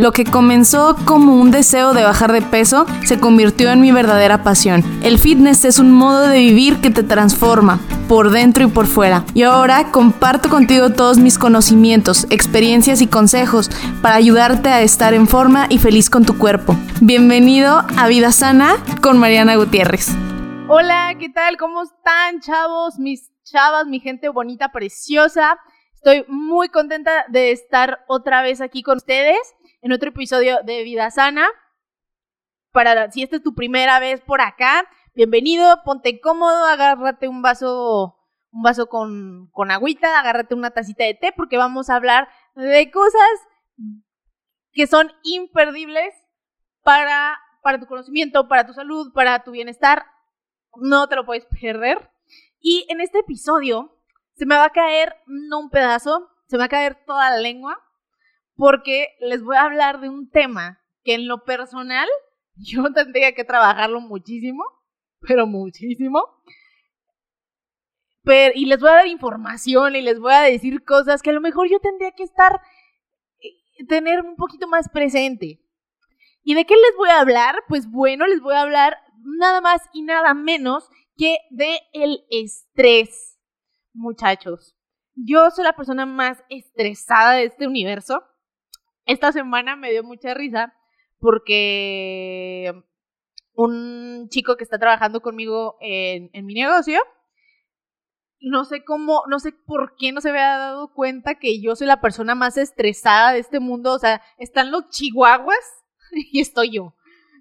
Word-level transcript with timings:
Lo 0.00 0.12
que 0.12 0.24
comenzó 0.24 0.96
como 1.04 1.38
un 1.38 1.50
deseo 1.50 1.92
de 1.92 2.02
bajar 2.02 2.32
de 2.32 2.40
peso 2.40 2.86
se 3.04 3.20
convirtió 3.20 3.70
en 3.70 3.82
mi 3.82 3.92
verdadera 3.92 4.42
pasión. 4.42 4.82
El 5.02 5.18
fitness 5.18 5.66
es 5.66 5.78
un 5.78 5.92
modo 5.92 6.22
de 6.26 6.38
vivir 6.38 6.80
que 6.80 6.88
te 6.88 7.02
transforma 7.02 7.80
por 8.08 8.30
dentro 8.30 8.64
y 8.64 8.68
por 8.68 8.86
fuera. 8.86 9.26
Y 9.34 9.42
ahora 9.42 9.92
comparto 9.92 10.48
contigo 10.48 10.88
todos 10.88 11.18
mis 11.18 11.36
conocimientos, 11.36 12.26
experiencias 12.30 13.02
y 13.02 13.08
consejos 13.08 13.68
para 14.00 14.14
ayudarte 14.14 14.70
a 14.70 14.80
estar 14.80 15.12
en 15.12 15.28
forma 15.28 15.66
y 15.68 15.76
feliz 15.76 16.08
con 16.08 16.24
tu 16.24 16.38
cuerpo. 16.38 16.76
Bienvenido 17.02 17.84
a 17.98 18.08
Vida 18.08 18.32
Sana 18.32 18.76
con 19.02 19.18
Mariana 19.18 19.56
Gutiérrez. 19.56 20.08
Hola, 20.68 21.14
¿qué 21.18 21.28
tal? 21.28 21.58
¿Cómo 21.58 21.82
están, 21.82 22.40
chavos? 22.40 22.98
Mis 22.98 23.30
chavas, 23.44 23.86
mi 23.86 24.00
gente 24.00 24.30
bonita, 24.30 24.72
preciosa. 24.72 25.58
Estoy 25.92 26.24
muy 26.26 26.70
contenta 26.70 27.26
de 27.28 27.52
estar 27.52 27.98
otra 28.08 28.40
vez 28.40 28.62
aquí 28.62 28.82
con 28.82 28.96
ustedes 28.96 29.36
en 29.82 29.92
otro 29.92 30.10
episodio 30.10 30.60
de 30.64 30.82
Vida 30.82 31.10
Sana. 31.10 31.48
Para 32.72 33.10
si 33.10 33.22
esta 33.22 33.36
es 33.36 33.42
tu 33.42 33.54
primera 33.54 33.98
vez 33.98 34.20
por 34.20 34.40
acá, 34.40 34.88
bienvenido, 35.14 35.82
ponte 35.84 36.20
cómodo, 36.20 36.66
agárrate 36.66 37.28
un 37.28 37.42
vaso, 37.42 38.16
un 38.52 38.62
vaso 38.62 38.88
con, 38.88 39.48
con 39.50 39.70
agüita, 39.70 40.18
agárrate 40.18 40.54
una 40.54 40.70
tacita 40.70 41.04
de 41.04 41.14
té, 41.14 41.32
porque 41.36 41.56
vamos 41.56 41.90
a 41.90 41.96
hablar 41.96 42.28
de 42.54 42.90
cosas 42.90 43.30
que 44.72 44.86
son 44.86 45.10
imperdibles 45.24 46.14
para, 46.82 47.38
para 47.62 47.80
tu 47.80 47.86
conocimiento, 47.86 48.46
para 48.46 48.66
tu 48.66 48.72
salud, 48.72 49.12
para 49.12 49.42
tu 49.42 49.50
bienestar. 49.50 50.06
No 50.76 51.08
te 51.08 51.16
lo 51.16 51.26
puedes 51.26 51.46
perder. 51.46 52.10
Y 52.60 52.86
en 52.88 53.00
este 53.00 53.20
episodio 53.20 53.98
se 54.34 54.46
me 54.46 54.54
va 54.54 54.66
a 54.66 54.70
caer 54.70 55.16
no 55.26 55.58
un 55.58 55.70
pedazo, 55.70 56.30
se 56.46 56.56
me 56.56 56.60
va 56.60 56.64
a 56.66 56.68
caer 56.68 57.04
toda 57.04 57.30
la 57.30 57.38
lengua 57.38 57.82
porque 58.60 59.16
les 59.20 59.42
voy 59.42 59.56
a 59.56 59.62
hablar 59.62 60.02
de 60.02 60.10
un 60.10 60.28
tema 60.28 60.82
que 61.02 61.14
en 61.14 61.26
lo 61.26 61.44
personal 61.44 62.06
yo 62.56 62.92
tendría 62.92 63.34
que 63.34 63.42
trabajarlo 63.42 64.02
muchísimo, 64.02 64.62
pero 65.20 65.46
muchísimo. 65.46 66.22
Y 68.54 68.66
les 68.66 68.78
voy 68.78 68.90
a 68.90 68.96
dar 68.96 69.06
información 69.08 69.96
y 69.96 70.02
les 70.02 70.20
voy 70.20 70.32
a 70.32 70.42
decir 70.42 70.84
cosas 70.84 71.22
que 71.22 71.30
a 71.30 71.32
lo 71.32 71.40
mejor 71.40 71.68
yo 71.68 71.80
tendría 71.80 72.12
que 72.12 72.22
estar, 72.22 72.60
eh, 73.40 73.84
tener 73.88 74.20
un 74.20 74.36
poquito 74.36 74.68
más 74.68 74.88
presente. 74.90 75.58
¿Y 76.44 76.54
de 76.54 76.64
qué 76.66 76.74
les 76.74 76.96
voy 76.96 77.08
a 77.08 77.20
hablar? 77.20 77.56
Pues 77.66 77.90
bueno, 77.90 78.26
les 78.26 78.40
voy 78.40 78.54
a 78.54 78.60
hablar 78.60 78.98
nada 79.24 79.62
más 79.62 79.80
y 79.94 80.02
nada 80.02 80.34
menos 80.34 80.88
que 81.16 81.38
de 81.50 81.80
el 81.92 82.24
estrés. 82.30 83.38
Muchachos, 83.94 84.76
yo 85.14 85.50
soy 85.50 85.64
la 85.64 85.74
persona 85.74 86.04
más 86.06 86.44
estresada 86.50 87.32
de 87.32 87.46
este 87.46 87.66
universo 87.66 88.22
esta 89.12 89.32
semana 89.32 89.76
me 89.76 89.90
dio 89.90 90.02
mucha 90.04 90.34
risa 90.34 90.74
porque 91.18 92.72
un 93.54 94.28
chico 94.30 94.56
que 94.56 94.64
está 94.64 94.78
trabajando 94.78 95.20
conmigo 95.20 95.76
en, 95.80 96.30
mi 96.46 96.54
negocio, 96.54 97.00
no 98.40 98.64
sé 98.64 98.84
cómo, 98.84 99.22
no 99.28 99.38
sé 99.38 99.52
por 99.52 99.96
qué 99.96 100.12
no 100.12 100.20
se 100.20 100.30
había 100.30 100.56
dado 100.56 100.94
cuenta 100.94 101.34
que 101.34 101.60
yo 101.60 101.76
soy 101.76 101.86
la 101.86 102.00
persona 102.00 102.34
más 102.34 102.56
estresada 102.56 103.32
de 103.32 103.40
este 103.40 103.60
mundo. 103.60 103.92
O 103.92 103.98
sea, 103.98 104.22
están 104.38 104.70
los 104.70 104.88
chihuahuas 104.88 105.58
y 106.32 106.40
estoy 106.40 106.70
yo. 106.70 106.94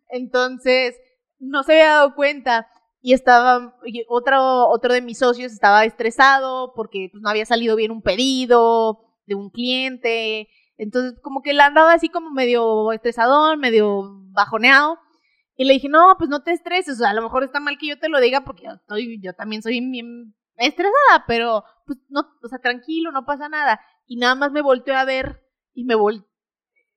Entonces, 0.10 0.96
no 1.38 1.64
se 1.64 1.74
había 1.74 1.94
dado 1.94 2.16
cuenta. 2.16 2.68
Y 3.02 3.14
estaba, 3.14 3.78
otro, 4.10 4.68
otro 4.68 4.94
de 4.94 5.02
mis 5.02 5.20
socios 5.20 5.54
estaba 5.54 5.86
estresado 5.86 6.74
porque 6.76 7.08
pues, 7.14 7.22
no 7.22 7.30
había 7.30 7.46
salido 7.46 7.78
bien 7.78 7.92
un 7.92 8.02
pedido 8.02 9.16
de 9.26 9.36
un 9.36 9.52
cliente 9.52 10.50
entonces, 10.80 11.20
como 11.22 11.42
que 11.42 11.54
la 11.54 11.66
andaba 11.66 11.92
así 11.92 12.08
como 12.08 12.32
medio 12.32 12.94
estresadón, 12.94 13.60
medio 13.60 14.02
bajoneado. 14.32 14.98
Y 15.58 15.66
le 15.66 15.74
dije, 15.74 15.90
no, 15.90 16.16
pues 16.18 16.30
no 16.30 16.42
te 16.42 16.54
estreses, 16.54 16.96
o 16.96 17.00
sea, 17.00 17.10
a 17.10 17.14
lo 17.14 17.22
mejor 17.22 17.44
está 17.44 17.60
mal 17.60 17.78
que 17.78 17.88
yo 17.88 18.00
te 18.00 18.08
lo 18.08 18.22
diga 18.22 18.46
porque 18.46 18.64
yo, 18.64 18.72
estoy, 18.72 19.20
yo 19.22 19.34
también 19.34 19.62
soy 19.62 19.82
bien 19.82 20.34
estresada, 20.56 21.26
pero 21.28 21.66
pues 21.86 22.00
no, 22.08 22.22
o 22.42 22.48
sea, 22.48 22.60
tranquilo, 22.60 23.12
no 23.12 23.26
pasa 23.26 23.50
nada. 23.50 23.82
Y 24.08 24.16
nada 24.16 24.36
más 24.36 24.54
me 24.54 24.62
volteó 24.62 24.96
a 24.96 25.04
ver 25.04 25.44
y 25.74 25.84
me 25.84 25.96
volteó, 25.96 26.26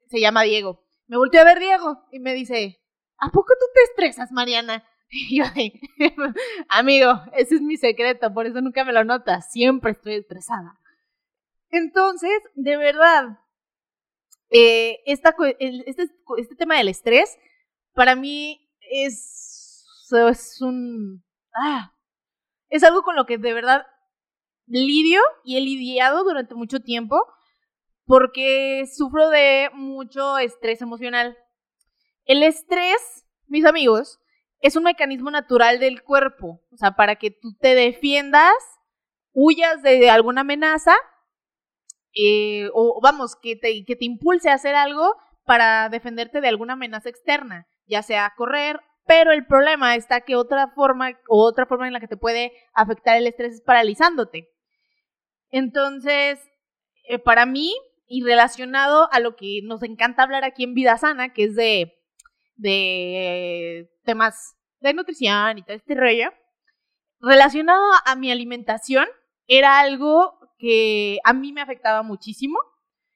se 0.07 0.21
llama 0.21 0.43
Diego, 0.43 0.85
me 1.09 1.17
volteó 1.17 1.41
a 1.41 1.45
ver 1.45 1.59
Diego 1.59 2.05
y 2.13 2.21
me 2.21 2.35
dice, 2.35 2.81
¿a 3.19 3.31
poco 3.31 3.53
tú 3.59 3.67
te 3.75 3.83
estresas, 3.83 4.31
Mariana? 4.31 4.85
Y 5.15 5.41
yo, 5.41 5.45
amigo, 6.69 7.21
ese 7.35 7.57
es 7.57 7.61
mi 7.61 7.77
secreto, 7.77 8.33
por 8.33 8.47
eso 8.47 8.63
nunca 8.63 8.83
me 8.83 8.95
lo 8.95 9.05
notas, 9.05 9.51
siempre 9.51 9.91
estoy 9.91 10.15
estresada. 10.15 10.81
Entonces, 11.69 12.31
de 12.55 12.79
verdad, 12.79 13.42
eh, 14.53 15.01
este, 15.07 15.31
este 16.39 16.57
tema 16.57 16.77
del 16.77 16.89
estrés, 16.89 17.39
para 17.95 18.15
mí 18.15 18.71
es, 18.81 19.87
es 20.29 20.61
un... 20.61 21.25
Ah, 21.55 21.95
es 22.69 22.85
algo 22.85 23.03
con 23.03 23.17
lo 23.17 23.27
que 23.27 23.39
de 23.39 23.53
verdad 23.53 23.87
lidio 24.67 25.21
y 25.45 25.57
he 25.57 25.61
lidiado 25.61 26.25
durante 26.25 26.55
mucho 26.55 26.81
tiempo 26.81 27.19
porque 28.07 28.85
sufro 28.95 29.29
de 29.29 29.71
mucho 29.75 30.39
estrés 30.39 30.83
emocional. 30.83 31.37
El 32.25 32.43
estrés, 32.43 33.27
mis 33.47 33.65
amigos, 33.65 34.21
es 34.61 34.77
un 34.77 34.85
mecanismo 34.85 35.31
natural 35.31 35.81
del 35.81 36.03
cuerpo, 36.03 36.63
o 36.71 36.77
sea, 36.77 36.93
para 36.93 37.17
que 37.17 37.31
tú 37.31 37.57
te 37.59 37.75
defiendas, 37.75 38.55
huyas 39.33 39.83
de 39.83 40.11
alguna 40.11 40.43
amenaza 40.43 40.95
eh, 42.15 42.69
o 42.75 43.01
vamos, 43.03 43.37
que 43.37 43.57
te, 43.57 43.85
que 43.85 43.97
te 43.97 44.05
impulse 44.05 44.51
a 44.51 44.55
hacer 44.55 44.75
algo 44.75 45.15
para 45.45 45.89
defenderte 45.89 46.41
de 46.41 46.49
alguna 46.49 46.75
amenaza 46.75 47.09
externa, 47.09 47.67
ya 47.87 48.03
sea 48.03 48.33
correr, 48.37 48.81
pero 49.07 49.33
el 49.33 49.47
problema 49.47 49.97
está 49.97 50.21
que 50.21 50.37
otra 50.37 50.69
forma 50.69 51.19
otra 51.29 51.67
forma 51.67 51.87
en 51.87 51.93
la 51.93 52.01
que 52.01 52.09
te 52.09 52.17
puede 52.17 52.53
afectar 52.73 53.17
el 53.17 53.27
estrés 53.27 53.55
es 53.55 53.63
paralizándote. 53.63 54.49
Entonces, 55.51 56.39
eh, 57.09 57.19
para 57.19 57.47
mí, 57.47 57.75
y 58.07 58.23
relacionado 58.23 59.09
a 59.13 59.21
lo 59.21 59.37
que 59.37 59.61
nos 59.65 59.83
encanta 59.83 60.23
hablar 60.23 60.45
aquí 60.45 60.65
en 60.65 60.75
Vida 60.75 60.97
Sana, 60.99 61.33
que 61.33 61.45
es 61.45 61.57
de, 61.57 61.95
de 62.57 63.91
temas 64.05 64.55
de 64.81 64.95
nutrición 64.95 65.59
y 65.59 65.63
todo 65.63 65.77
este 65.77 65.95
rollo, 65.95 66.31
relacionado 67.21 67.83
a 68.05 68.17
mi 68.17 68.31
alimentación, 68.31 69.07
era 69.47 69.81
algo 69.81 70.39
que 70.63 71.19
a 71.25 71.33
mí 71.33 71.53
me 71.53 71.61
afectaba 71.61 72.05
muchísimo. 72.05 72.57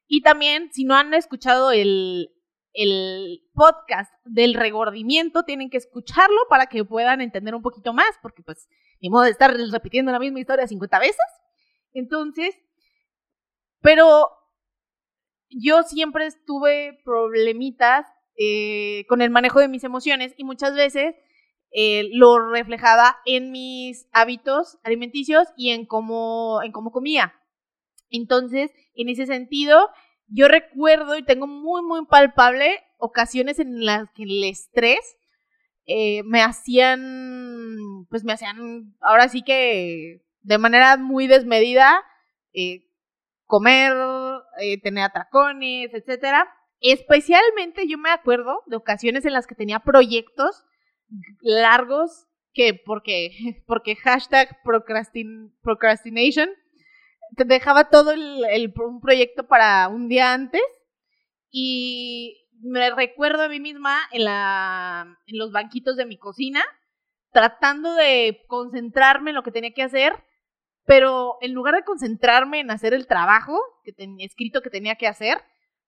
Y 0.08 0.22
también, 0.22 0.68
si 0.72 0.84
no 0.84 0.96
han 0.96 1.14
escuchado 1.14 1.70
el, 1.70 2.28
el 2.72 3.40
podcast 3.54 4.12
del 4.24 4.54
regordimiento, 4.54 5.44
tienen 5.44 5.70
que 5.70 5.76
escucharlo 5.76 6.40
para 6.50 6.66
que 6.66 6.84
puedan 6.84 7.20
entender 7.20 7.54
un 7.54 7.62
poquito 7.62 7.92
más, 7.92 8.10
porque 8.20 8.42
pues 8.42 8.68
ni 9.00 9.10
modo 9.10 9.22
de 9.22 9.30
estar 9.30 9.56
repitiendo 9.70 10.10
la 10.10 10.18
misma 10.18 10.40
historia 10.40 10.66
50 10.66 10.98
veces. 10.98 11.16
Entonces, 11.92 12.56
pero 13.80 14.28
yo 15.48 15.84
siempre 15.84 16.26
estuve 16.26 16.98
problemitas 17.04 18.06
eh, 18.36 19.06
con 19.08 19.22
el 19.22 19.30
manejo 19.30 19.60
de 19.60 19.68
mis 19.68 19.84
emociones 19.84 20.34
y 20.36 20.42
muchas 20.42 20.74
veces 20.74 21.14
eh, 21.72 22.08
lo 22.12 22.50
reflejaba 22.50 23.18
en 23.26 23.50
mis 23.50 24.08
hábitos 24.12 24.78
alimenticios 24.82 25.48
y 25.56 25.70
en 25.70 25.86
cómo, 25.86 26.60
en 26.62 26.72
cómo 26.72 26.90
comía. 26.90 27.34
Entonces, 28.08 28.70
en 28.94 29.08
ese 29.08 29.26
sentido, 29.26 29.90
yo 30.28 30.48
recuerdo 30.48 31.16
y 31.16 31.24
tengo 31.24 31.46
muy, 31.46 31.82
muy 31.82 32.06
palpable 32.06 32.80
ocasiones 32.98 33.58
en 33.58 33.84
las 33.84 34.10
que 34.12 34.22
el 34.22 34.44
estrés 34.44 35.16
eh, 35.86 36.22
me 36.24 36.42
hacían, 36.42 38.06
pues 38.08 38.24
me 38.24 38.32
hacían, 38.32 38.96
ahora 39.00 39.28
sí 39.28 39.42
que 39.42 40.22
de 40.40 40.58
manera 40.58 40.96
muy 40.96 41.26
desmedida, 41.26 42.02
eh, 42.52 42.86
comer, 43.44 43.92
tener 44.82 45.04
atracones, 45.04 45.92
etcétera. 45.92 46.48
Especialmente 46.80 47.86
yo 47.86 47.98
me 47.98 48.10
acuerdo 48.10 48.62
de 48.66 48.76
ocasiones 48.76 49.24
en 49.24 49.32
las 49.32 49.46
que 49.46 49.54
tenía 49.54 49.80
proyectos 49.80 50.64
largos 51.40 52.26
que 52.52 52.74
porque, 52.74 53.30
porque 53.66 53.96
hashtag 53.96 54.56
procrastination 55.62 56.48
te 57.36 57.44
dejaba 57.44 57.90
todo 57.90 58.12
el, 58.12 58.72
un 58.84 59.00
proyecto 59.00 59.46
para 59.46 59.88
un 59.88 60.08
día 60.08 60.32
antes 60.32 60.62
y 61.50 62.48
me 62.60 62.90
recuerdo 62.90 63.42
a 63.42 63.48
mí 63.48 63.60
misma 63.60 63.98
en, 64.12 64.24
la, 64.24 65.18
en 65.26 65.38
los 65.38 65.52
banquitos 65.52 65.96
de 65.96 66.06
mi 66.06 66.16
cocina 66.16 66.64
tratando 67.32 67.94
de 67.94 68.44
concentrarme 68.46 69.30
en 69.30 69.36
lo 69.36 69.42
que 69.42 69.50
tenía 69.50 69.74
que 69.74 69.82
hacer, 69.82 70.14
pero 70.86 71.36
en 71.42 71.52
lugar 71.52 71.74
de 71.74 71.84
concentrarme 71.84 72.60
en 72.60 72.70
hacer 72.70 72.94
el 72.94 73.06
trabajo 73.06 73.60
que 73.84 73.92
tenía 73.92 74.24
escrito 74.24 74.62
que 74.62 74.70
tenía 74.70 74.94
que 74.94 75.06
hacer, 75.06 75.42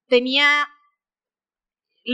tenía 0.09 0.69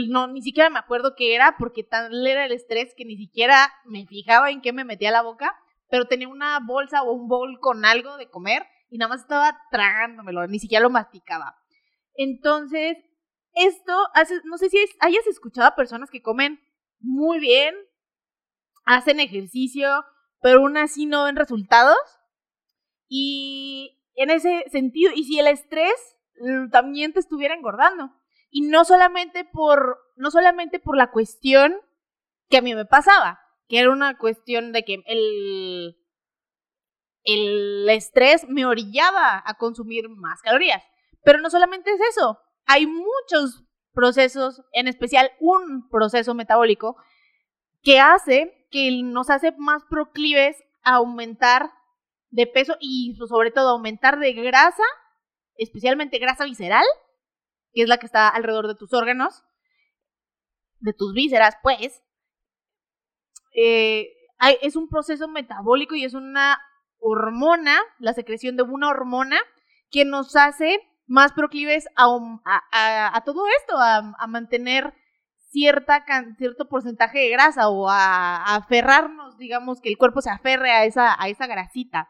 no, 0.09 0.27
ni 0.27 0.41
siquiera 0.41 0.69
me 0.69 0.79
acuerdo 0.79 1.15
qué 1.15 1.35
era, 1.35 1.55
porque 1.57 1.83
tal 1.83 2.25
era 2.25 2.45
el 2.45 2.51
estrés 2.51 2.93
que 2.95 3.05
ni 3.05 3.17
siquiera 3.17 3.73
me 3.85 4.05
fijaba 4.05 4.49
en 4.51 4.61
qué 4.61 4.73
me 4.73 4.83
metía 4.83 5.11
la 5.11 5.21
boca, 5.21 5.55
pero 5.89 6.05
tenía 6.05 6.27
una 6.27 6.59
bolsa 6.59 7.03
o 7.03 7.11
un 7.13 7.27
bowl 7.27 7.59
con 7.59 7.85
algo 7.85 8.17
de 8.17 8.29
comer 8.29 8.65
y 8.89 8.97
nada 8.97 9.09
más 9.09 9.21
estaba 9.21 9.57
tragándomelo, 9.71 10.47
ni 10.47 10.59
siquiera 10.59 10.83
lo 10.83 10.89
masticaba. 10.89 11.55
Entonces, 12.15 12.97
esto, 13.53 13.93
no 14.43 14.57
sé 14.57 14.69
si 14.69 14.77
hayas 14.99 15.25
escuchado 15.27 15.67
a 15.67 15.75
personas 15.75 16.09
que 16.09 16.21
comen 16.21 16.59
muy 16.99 17.39
bien, 17.39 17.75
hacen 18.85 19.19
ejercicio, 19.19 20.03
pero 20.41 20.59
aún 20.59 20.77
así 20.77 21.05
no 21.05 21.23
ven 21.23 21.35
resultados. 21.35 21.97
Y 23.07 24.01
en 24.15 24.29
ese 24.29 24.65
sentido, 24.71 25.11
y 25.15 25.23
si 25.23 25.39
el 25.39 25.47
estrés 25.47 26.17
también 26.71 27.13
te 27.13 27.19
estuviera 27.19 27.55
engordando. 27.55 28.11
Y 28.49 28.61
no 28.61 28.85
solamente 28.85 29.45
por, 29.45 29.99
no 30.15 30.31
solamente 30.31 30.79
por 30.79 30.97
la 30.97 31.11
cuestión 31.11 31.75
que 32.49 32.57
a 32.57 32.61
mí 32.61 32.75
me 32.75 32.85
pasaba, 32.85 33.39
que 33.67 33.79
era 33.79 33.91
una 33.91 34.17
cuestión 34.17 34.71
de 34.71 34.83
que 34.83 35.03
el, 35.07 35.97
el 37.23 37.89
estrés 37.89 38.47
me 38.47 38.65
orillaba 38.65 39.43
a 39.45 39.55
consumir 39.55 40.09
más 40.09 40.41
calorías. 40.41 40.83
Pero 41.23 41.39
no 41.39 41.49
solamente 41.49 41.91
es 41.91 41.99
eso, 42.11 42.39
hay 42.65 42.85
muchos 42.85 43.63
procesos, 43.93 44.61
en 44.73 44.87
especial 44.87 45.31
un 45.39 45.89
proceso 45.89 46.33
metabólico, 46.33 46.97
que 47.81 47.99
hace 47.99 48.67
que 48.69 48.91
nos 49.03 49.29
hace 49.29 49.53
más 49.57 49.83
proclives 49.89 50.57
a 50.83 50.95
aumentar 50.95 51.71
de 52.29 52.47
peso 52.47 52.75
y 52.79 53.15
sobre 53.27 53.51
todo 53.51 53.69
aumentar 53.69 54.19
de 54.19 54.33
grasa, 54.33 54.83
especialmente 55.55 56.19
grasa 56.19 56.43
visceral, 56.43 56.83
que 57.75 57.83
es 57.83 57.89
la 57.89 57.97
que 57.97 58.05
está 58.05 58.29
alrededor 58.29 58.67
de 58.67 58.75
tus 58.75 58.93
órganos, 58.93 59.43
de 60.79 60.93
tus 60.93 61.13
vísceras, 61.13 61.57
pues. 61.61 62.01
Eh, 63.53 64.09
es 64.61 64.75
un 64.75 64.87
proceso 64.87 65.27
metabólico 65.27 65.95
y 65.95 66.05
es 66.05 66.13
una 66.13 66.59
hormona, 66.99 67.77
la 67.99 68.13
secreción 68.13 68.55
de 68.55 68.63
una 68.63 68.89
hormona 68.89 69.37
que 69.91 70.05
nos 70.05 70.35
hace 70.35 70.79
más 71.05 71.33
proclives 71.33 71.87
a, 71.95 73.21
todo 73.25 73.43
esto, 73.59 73.77
a, 73.77 74.27
mantener 74.27 74.93
cierta, 75.49 76.05
cierto 76.37 76.67
porcentaje 76.67 77.19
de 77.19 77.29
grasa 77.29 77.69
o 77.69 77.89
a, 77.89 78.55
aferrarnos, 78.55 79.37
digamos, 79.37 79.81
que 79.81 79.89
el 79.89 79.97
cuerpo 79.97 80.21
se 80.21 80.31
aferre 80.31 80.71
a 80.71 80.85
esa, 80.85 81.21
a 81.21 81.27
esa 81.27 81.45
grasita. 81.45 82.09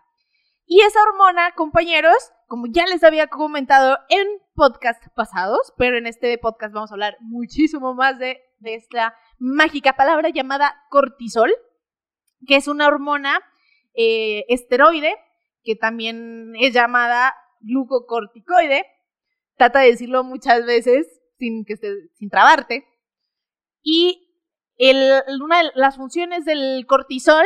Y 0.66 0.82
esa 0.82 1.00
hormona, 1.10 1.52
compañeros, 1.52 2.32
como 2.48 2.68
ya 2.68 2.86
les 2.86 3.04
había 3.04 3.28
comentado 3.28 3.98
en 4.10 4.28
podcast 4.54 5.04
pasados, 5.16 5.74
pero 5.78 5.98
en 5.98 6.08
este 6.08 6.38
podcast 6.38 6.74
vamos 6.74 6.92
a 6.92 6.96
hablar 6.96 7.18
muchísimo 7.22 7.94
más 7.94 8.18
de, 8.20 8.42
esta 8.64 9.16
mágica 9.38 9.94
palabra 9.94 10.30
llamada 10.30 10.76
cortisol, 10.90 11.54
que 12.48 12.56
es 12.56 12.68
una 12.68 12.88
hormona 12.88 13.40
eh, 13.94 14.44
esteroide, 14.50 15.16
que 15.64 15.76
también 15.76 16.54
es 16.60 16.74
llamada 16.74 17.36
glucocorticoide. 17.60 18.86
Trata 19.56 19.82
de 19.82 19.92
decirlo 19.92 20.24
muchas 20.24 20.66
veces 20.66 21.22
sin, 21.38 21.64
que 21.64 21.74
esté, 21.74 21.94
sin 22.16 22.30
trabarte. 22.30 22.88
Y 23.84 24.26
una 25.42 25.64
de 25.64 25.72
las 25.76 25.96
funciones 25.96 26.46
del 26.46 26.86
cortisol 26.88 27.46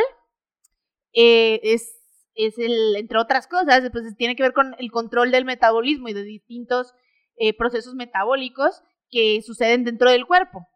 eh, 1.12 1.60
es, 1.62 1.99
es 2.34 2.58
el, 2.58 2.96
entre 2.96 3.18
otras 3.18 3.46
cosas, 3.46 3.88
pues 3.92 4.16
tiene 4.16 4.36
que 4.36 4.42
ver 4.42 4.52
con 4.52 4.74
el 4.78 4.90
control 4.90 5.30
del 5.30 5.44
metabolismo 5.44 6.08
y 6.08 6.14
de 6.14 6.22
distintos 6.22 6.94
eh, 7.36 7.56
procesos 7.56 7.94
metabólicos 7.94 8.82
que 9.10 9.40
suceden 9.42 9.84
dentro 9.84 10.10
del 10.10 10.26
cuerpo. 10.26 10.66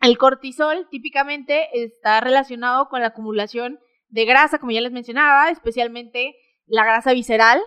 El 0.00 0.16
cortisol 0.16 0.88
típicamente 0.90 1.68
está 1.72 2.20
relacionado 2.20 2.88
con 2.88 3.00
la 3.00 3.08
acumulación 3.08 3.80
de 4.08 4.24
grasa, 4.24 4.58
como 4.58 4.72
ya 4.72 4.80
les 4.80 4.92
mencionaba, 4.92 5.50
especialmente 5.50 6.34
la 6.66 6.84
grasa 6.84 7.12
visceral, 7.12 7.60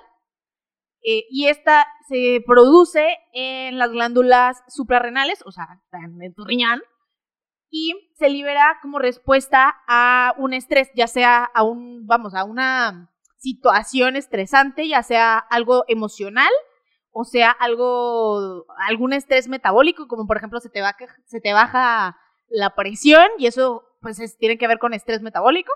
eh, 1.03 1.25
y 1.29 1.47
esta 1.47 1.87
se 2.07 2.43
produce 2.45 3.17
en 3.33 3.79
las 3.79 3.91
glándulas 3.91 4.61
suprarrenales, 4.67 5.43
o 5.45 5.51
sea, 5.51 5.67
en 5.93 6.33
tu 6.33 6.45
riñón, 6.45 6.81
y 7.71 8.11
se 8.19 8.29
libera 8.29 8.77
como 8.81 8.99
respuesta 8.99 9.81
a 9.87 10.35
un 10.37 10.53
estrés, 10.53 10.91
ya 10.93 11.07
sea 11.07 11.45
a 11.45 11.63
un, 11.63 12.05
vamos, 12.05 12.35
a 12.35 12.43
una 12.43 13.09
situación 13.37 14.17
estresante, 14.17 14.87
ya 14.87 15.01
sea 15.01 15.37
algo 15.37 15.85
emocional, 15.87 16.51
o 17.11 17.23
sea, 17.23 17.49
algo, 17.49 18.65
algún 18.87 19.13
estrés 19.13 19.47
metabólico, 19.47 20.07
como 20.07 20.27
por 20.27 20.37
ejemplo 20.37 20.59
se 20.59 20.69
te, 20.69 20.81
va, 20.81 20.95
se 21.25 21.39
te 21.39 21.53
baja 21.53 22.17
la 22.49 22.75
presión 22.75 23.25
y 23.37 23.47
eso 23.47 23.83
pues 24.01 24.37
tiene 24.37 24.57
que 24.57 24.67
ver 24.67 24.77
con 24.77 24.93
estrés 24.93 25.21
metabólico. 25.21 25.71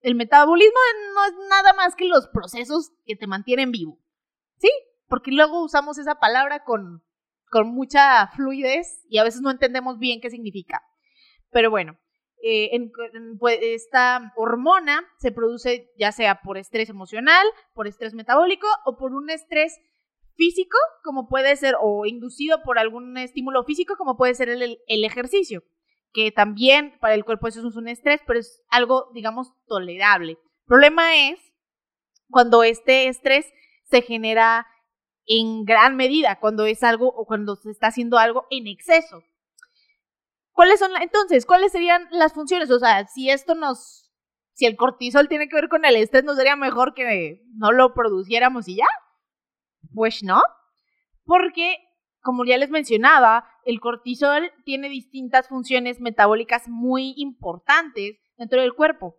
El 0.00 0.14
metabolismo 0.14 0.78
no 1.14 1.24
es 1.24 1.48
nada 1.48 1.72
más 1.72 1.96
que 1.96 2.04
los 2.04 2.28
procesos 2.28 2.92
que 3.06 3.16
te 3.16 3.26
mantienen 3.26 3.72
vivo. 3.72 3.98
Sí, 4.58 4.70
porque 5.08 5.32
luego 5.32 5.64
usamos 5.64 5.98
esa 5.98 6.16
palabra 6.16 6.62
con, 6.62 7.02
con 7.50 7.68
mucha 7.74 8.28
fluidez 8.28 9.04
y 9.08 9.18
a 9.18 9.24
veces 9.24 9.40
no 9.40 9.50
entendemos 9.50 9.98
bien 9.98 10.20
qué 10.20 10.30
significa. 10.30 10.82
Pero 11.54 11.70
bueno, 11.70 11.96
eh, 12.42 12.90
pues, 13.38 13.58
esta 13.62 14.32
hormona 14.36 15.06
se 15.18 15.30
produce 15.30 15.92
ya 15.96 16.10
sea 16.10 16.40
por 16.42 16.58
estrés 16.58 16.90
emocional, 16.90 17.46
por 17.74 17.86
estrés 17.86 18.12
metabólico 18.12 18.66
o 18.84 18.98
por 18.98 19.14
un 19.14 19.30
estrés 19.30 19.78
físico, 20.34 20.76
como 21.04 21.28
puede 21.28 21.54
ser, 21.54 21.76
o 21.80 22.06
inducido 22.06 22.60
por 22.64 22.80
algún 22.80 23.16
estímulo 23.18 23.62
físico, 23.62 23.94
como 23.96 24.16
puede 24.16 24.34
ser 24.34 24.48
el, 24.48 24.78
ejercicio, 24.88 25.62
que 26.12 26.32
también 26.32 26.98
para 27.00 27.14
el 27.14 27.24
cuerpo 27.24 27.46
eso 27.46 27.66
es 27.66 27.76
un 27.76 27.86
estrés, 27.86 28.20
pero 28.26 28.40
es 28.40 28.64
algo, 28.68 29.12
digamos, 29.14 29.52
tolerable. 29.68 30.32
El 30.32 30.66
problema 30.66 31.30
es 31.30 31.38
cuando 32.28 32.64
este 32.64 33.06
estrés 33.06 33.46
se 33.84 34.02
genera 34.02 34.66
en 35.26 35.64
gran 35.64 35.94
medida 35.94 36.40
cuando 36.40 36.66
es 36.66 36.82
algo 36.82 37.06
o 37.06 37.26
cuando 37.26 37.54
se 37.54 37.70
está 37.70 37.86
haciendo 37.86 38.18
algo 38.18 38.48
en 38.50 38.66
exceso. 38.66 39.22
¿Cuáles 40.54 40.78
son 40.78 40.92
entonces? 41.02 41.46
¿Cuáles 41.46 41.72
serían 41.72 42.06
las 42.10 42.32
funciones? 42.32 42.70
O 42.70 42.78
sea, 42.78 43.06
si 43.08 43.28
esto 43.28 43.54
nos 43.54 44.04
si 44.52 44.66
el 44.66 44.76
cortisol 44.76 45.28
tiene 45.28 45.48
que 45.48 45.56
ver 45.56 45.68
con 45.68 45.84
el 45.84 45.96
estrés, 45.96 46.22
¿no 46.22 46.36
sería 46.36 46.54
mejor 46.54 46.94
que 46.94 47.42
no 47.56 47.72
lo 47.72 47.92
produciéramos 47.92 48.68
y 48.68 48.76
ya? 48.76 48.86
Pues 49.92 50.22
no, 50.22 50.40
porque 51.24 51.78
como 52.20 52.44
ya 52.44 52.56
les 52.56 52.70
mencionaba, 52.70 53.46
el 53.64 53.80
cortisol 53.80 54.52
tiene 54.64 54.88
distintas 54.88 55.48
funciones 55.48 56.00
metabólicas 56.00 56.68
muy 56.68 57.14
importantes 57.16 58.16
dentro 58.38 58.60
del 58.62 58.74
cuerpo. 58.74 59.16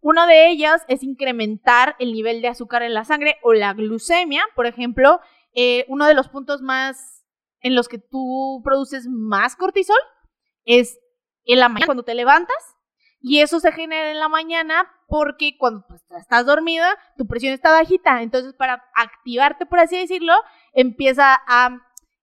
Una 0.00 0.26
de 0.26 0.50
ellas 0.50 0.82
es 0.86 1.02
incrementar 1.02 1.96
el 1.98 2.12
nivel 2.12 2.40
de 2.40 2.48
azúcar 2.48 2.82
en 2.82 2.94
la 2.94 3.04
sangre 3.04 3.36
o 3.42 3.52
la 3.52 3.74
glucemia, 3.74 4.42
por 4.54 4.66
ejemplo. 4.66 5.20
Eh, 5.52 5.84
uno 5.88 6.06
de 6.06 6.14
los 6.14 6.28
puntos 6.28 6.62
más 6.62 7.26
en 7.60 7.74
los 7.74 7.88
que 7.88 7.98
tú 7.98 8.62
produces 8.64 9.08
más 9.08 9.56
cortisol 9.56 9.98
es 10.64 10.98
en 11.44 11.58
la 11.58 11.68
mañana 11.68 11.86
cuando 11.86 12.04
te 12.04 12.14
levantas 12.14 12.76
y 13.20 13.40
eso 13.40 13.60
se 13.60 13.72
genera 13.72 14.10
en 14.10 14.18
la 14.18 14.28
mañana 14.28 14.90
porque 15.08 15.56
cuando 15.58 15.84
pues, 15.86 16.02
estás 16.18 16.46
dormida 16.46 16.96
tu 17.16 17.26
presión 17.26 17.52
está 17.52 17.72
bajita, 17.72 18.22
entonces 18.22 18.54
para 18.54 18.84
activarte 18.94 19.66
por 19.66 19.78
así 19.78 19.98
decirlo 19.98 20.34
empieza 20.72 21.40
a 21.46 21.80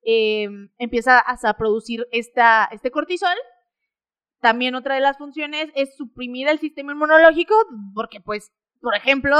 eh, 0.09 0.47
empieza 0.77 1.19
a 1.19 1.57
producir 1.57 2.07
esta, 2.13 2.69
este 2.71 2.91
cortisol. 2.91 3.35
También 4.39 4.73
otra 4.73 4.95
de 4.95 5.01
las 5.01 5.17
funciones 5.17 5.69
es 5.75 5.97
suprimir 5.97 6.47
el 6.47 6.59
sistema 6.59 6.93
inmunológico, 6.93 7.53
porque 7.93 8.21
pues, 8.21 8.53
por 8.79 8.95
ejemplo, 8.95 9.35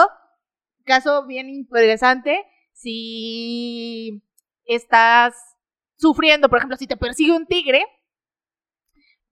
caso 0.84 1.25
bien 1.25 1.50
interesante, 1.50 2.44
si 2.74 4.22
estás 4.66 5.36
sufriendo, 5.96 6.50
por 6.50 6.58
ejemplo, 6.58 6.75
si 6.75 6.86
te 6.86 6.98
persigue 6.98 7.32
un 7.32 7.46
tigre, 7.46 7.86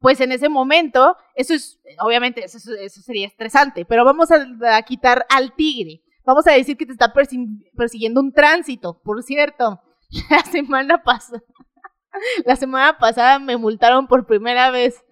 pues 0.05 0.21
en 0.21 0.31
ese 0.31 0.49
momento, 0.49 1.17
eso 1.33 1.55
es, 1.55 1.79
obviamente, 1.99 2.45
eso, 2.45 2.59
sería 2.59 3.25
estresante, 3.25 3.85
pero 3.85 4.05
vamos 4.05 4.29
a, 4.31 4.79
quitar 4.83 5.25
al 5.31 5.55
tigre. 5.55 6.03
Vamos 6.23 6.45
a 6.45 6.51
decir 6.51 6.77
que 6.77 6.85
te 6.85 6.91
está 6.91 7.11
persiguiendo 7.11 8.21
un 8.21 8.31
tránsito, 8.31 9.01
por 9.01 9.23
cierto. 9.23 9.81
La 10.29 10.43
semana 10.43 11.01
pasada, 11.01 11.41
la 12.45 12.55
semana 12.55 12.99
pasada 12.99 13.39
me 13.39 13.57
multaron 13.57 14.05
por 14.05 14.27
primera 14.27 14.69
vez 14.69 15.03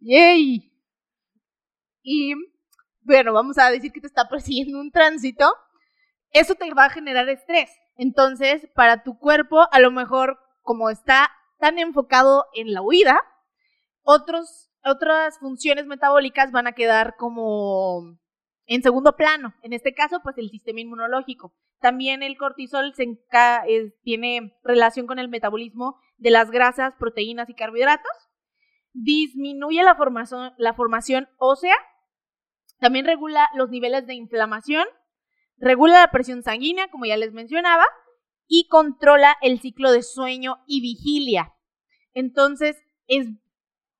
¡Yay! 0.00 0.70
Y 2.02 2.34
bueno, 3.00 3.32
vamos 3.32 3.56
a 3.56 3.70
decir 3.70 3.90
que 3.90 4.02
te 4.02 4.06
está 4.06 4.28
persiguiendo 4.28 4.78
un 4.78 4.90
tránsito. 4.90 5.50
Eso 6.30 6.56
te 6.56 6.74
va 6.74 6.84
a 6.84 6.90
generar 6.90 7.26
estrés. 7.30 7.70
Entonces, 7.96 8.68
para 8.74 9.02
tu 9.02 9.18
cuerpo, 9.18 9.66
a 9.72 9.80
lo 9.80 9.90
mejor, 9.90 10.38
como 10.60 10.90
está 10.90 11.30
tan 11.58 11.78
enfocado 11.78 12.44
en 12.52 12.74
la 12.74 12.82
huida, 12.82 13.22
otros, 14.06 14.70
otras 14.84 15.38
funciones 15.38 15.86
metabólicas 15.86 16.52
van 16.52 16.66
a 16.66 16.72
quedar 16.72 17.16
como 17.16 18.18
en 18.66 18.82
segundo 18.82 19.16
plano. 19.16 19.54
En 19.62 19.72
este 19.72 19.92
caso, 19.92 20.20
pues 20.22 20.38
el 20.38 20.50
sistema 20.50 20.80
inmunológico. 20.80 21.54
También 21.80 22.22
el 22.22 22.38
cortisol 22.38 22.94
se 22.94 23.18
tiene 24.02 24.56
relación 24.64 25.06
con 25.06 25.18
el 25.18 25.28
metabolismo 25.28 25.98
de 26.16 26.30
las 26.30 26.50
grasas, 26.50 26.94
proteínas 26.98 27.50
y 27.50 27.54
carbohidratos 27.54 28.26
disminuye 28.96 29.82
la 29.82 29.94
formación, 29.94 30.54
la 30.56 30.72
formación 30.72 31.28
ósea, 31.36 31.74
también 32.78 33.04
regula 33.04 33.48
los 33.54 33.70
niveles 33.70 34.06
de 34.06 34.14
inflamación, 34.14 34.86
regula 35.58 36.00
la 36.00 36.10
presión 36.10 36.42
sanguínea, 36.42 36.88
como 36.88 37.04
ya 37.04 37.16
les 37.16 37.32
mencionaba, 37.32 37.84
y 38.46 38.68
controla 38.68 39.36
el 39.42 39.60
ciclo 39.60 39.92
de 39.92 40.02
sueño 40.02 40.58
y 40.66 40.80
vigilia. 40.80 41.54
Entonces, 42.14 42.76
es 43.06 43.28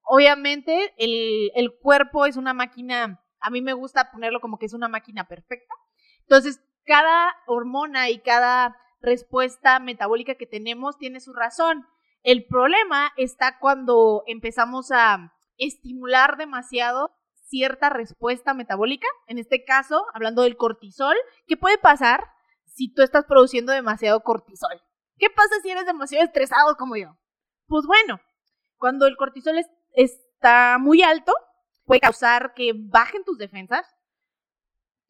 obviamente 0.06 0.94
el, 0.96 1.50
el 1.54 1.76
cuerpo 1.78 2.26
es 2.26 2.36
una 2.36 2.54
máquina, 2.54 3.22
a 3.40 3.50
mí 3.50 3.60
me 3.60 3.74
gusta 3.74 4.10
ponerlo 4.10 4.40
como 4.40 4.58
que 4.58 4.66
es 4.66 4.72
una 4.72 4.88
máquina 4.88 5.28
perfecta. 5.28 5.74
Entonces, 6.20 6.60
cada 6.84 7.34
hormona 7.46 8.08
y 8.10 8.20
cada 8.20 8.76
respuesta 9.00 9.78
metabólica 9.80 10.36
que 10.36 10.46
tenemos 10.46 10.96
tiene 10.96 11.20
su 11.20 11.32
razón. 11.32 11.86
El 12.22 12.46
problema 12.46 13.12
está 13.16 13.58
cuando 13.58 14.22
empezamos 14.26 14.90
a 14.90 15.32
estimular 15.58 16.36
demasiado 16.36 17.14
cierta 17.48 17.90
respuesta 17.90 18.54
metabólica, 18.54 19.06
en 19.28 19.38
este 19.38 19.64
caso, 19.64 20.04
hablando 20.14 20.42
del 20.42 20.56
cortisol, 20.56 21.14
¿qué 21.46 21.56
puede 21.56 21.78
pasar 21.78 22.24
si 22.64 22.92
tú 22.92 23.02
estás 23.02 23.24
produciendo 23.24 23.72
demasiado 23.72 24.20
cortisol? 24.20 24.82
¿Qué 25.18 25.30
pasa 25.30 25.60
si 25.62 25.70
eres 25.70 25.86
demasiado 25.86 26.24
estresado 26.24 26.76
como 26.76 26.96
yo? 26.96 27.16
Pues 27.68 27.86
bueno, 27.86 28.20
cuando 28.76 29.06
el 29.06 29.16
cortisol 29.16 29.58
está 29.96 30.78
muy 30.78 31.02
alto, 31.02 31.32
puede 31.84 32.00
causar 32.00 32.54
que 32.54 32.72
bajen 32.72 33.24
tus 33.24 33.38
defensas, 33.38 33.84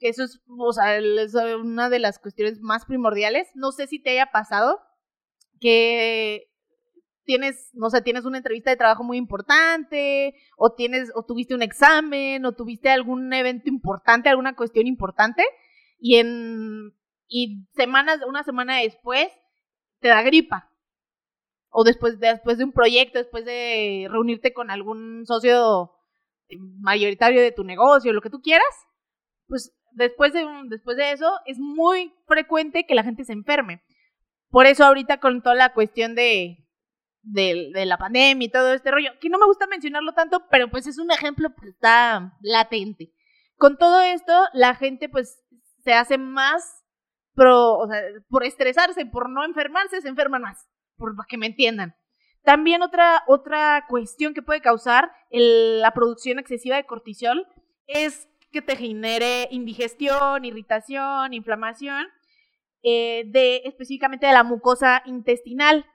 eso 0.00 0.24
es, 0.24 0.40
o 0.46 0.72
sea, 0.72 0.96
es 0.96 1.34
una 1.34 1.88
de 1.88 1.98
las 1.98 2.18
cuestiones 2.18 2.60
más 2.60 2.84
primordiales. 2.84 3.48
No 3.54 3.72
sé 3.72 3.86
si 3.86 3.98
te 3.98 4.10
haya 4.10 4.26
pasado 4.26 4.80
que 5.60 6.50
tienes, 7.24 7.70
no 7.72 7.90
sé, 7.90 8.02
tienes 8.02 8.24
una 8.24 8.38
entrevista 8.38 8.70
de 8.70 8.76
trabajo 8.76 9.02
muy 9.02 9.16
importante, 9.16 10.34
o 10.56 10.74
tienes, 10.74 11.10
o 11.14 11.24
tuviste 11.24 11.54
un 11.54 11.62
examen, 11.62 12.44
o 12.44 12.52
tuviste 12.52 12.90
algún 12.90 13.32
evento 13.32 13.68
importante, 13.68 14.28
alguna 14.28 14.54
cuestión 14.54 14.86
importante, 14.86 15.42
y 15.98 16.16
en, 16.16 16.94
y 17.26 17.66
semanas, 17.74 18.20
una 18.28 18.44
semana 18.44 18.78
después, 18.78 19.28
te 20.00 20.08
da 20.08 20.22
gripa. 20.22 20.70
O 21.78 21.84
después, 21.84 22.18
después 22.18 22.56
de 22.56 22.64
un 22.64 22.72
proyecto, 22.72 23.18
después 23.18 23.44
de 23.44 24.08
reunirte 24.10 24.54
con 24.54 24.70
algún 24.70 25.26
socio 25.26 25.92
mayoritario 26.80 27.42
de 27.42 27.52
tu 27.52 27.64
negocio, 27.64 28.14
lo 28.14 28.22
que 28.22 28.30
tú 28.30 28.40
quieras, 28.40 28.64
pues 29.46 29.76
después 29.92 30.32
de, 30.32 30.42
después 30.70 30.96
de 30.96 31.12
eso 31.12 31.30
es 31.44 31.58
muy 31.58 32.14
frecuente 32.26 32.86
que 32.86 32.94
la 32.94 33.02
gente 33.02 33.24
se 33.24 33.34
enferme. 33.34 33.82
Por 34.48 34.64
eso 34.64 34.86
ahorita 34.86 35.20
con 35.20 35.42
toda 35.42 35.54
la 35.54 35.74
cuestión 35.74 36.14
de, 36.14 36.66
de, 37.20 37.72
de, 37.74 37.84
la 37.84 37.98
pandemia 37.98 38.46
y 38.46 38.50
todo 38.50 38.72
este 38.72 38.90
rollo, 38.90 39.10
que 39.20 39.28
no 39.28 39.36
me 39.38 39.44
gusta 39.44 39.66
mencionarlo 39.66 40.14
tanto, 40.14 40.46
pero 40.50 40.70
pues 40.70 40.86
es 40.86 40.98
un 40.98 41.10
ejemplo 41.10 41.50
que 41.60 41.68
está 41.68 42.38
latente. 42.40 43.12
Con 43.58 43.76
todo 43.76 44.00
esto, 44.00 44.32
la 44.54 44.74
gente 44.76 45.10
pues 45.10 45.44
se 45.84 45.92
hace 45.92 46.16
más 46.16 46.86
pro, 47.34 47.74
o 47.74 47.86
sea, 47.86 48.00
por 48.30 48.44
estresarse, 48.44 49.04
por 49.04 49.28
no 49.28 49.44
enfermarse, 49.44 50.00
se 50.00 50.08
enferman 50.08 50.40
más, 50.40 50.66
por 50.96 51.14
que 51.26 51.38
me 51.38 51.46
entiendan. 51.46 51.94
También 52.42 52.82
otra, 52.82 53.24
otra 53.26 53.86
cuestión 53.88 54.32
que 54.32 54.42
puede 54.42 54.60
causar 54.60 55.10
la 55.30 55.92
producción 55.92 56.38
excesiva 56.38 56.76
de 56.76 56.86
cortisol 56.86 57.46
es 57.86 58.28
que 58.52 58.62
te 58.62 58.76
genere 58.76 59.48
indigestión, 59.50 60.44
irritación, 60.44 61.34
inflamación, 61.34 62.06
eh, 62.82 63.24
de, 63.26 63.62
específicamente 63.64 64.26
de 64.26 64.32
la 64.32 64.44
mucosa 64.44 65.02
intestinal. 65.06 65.86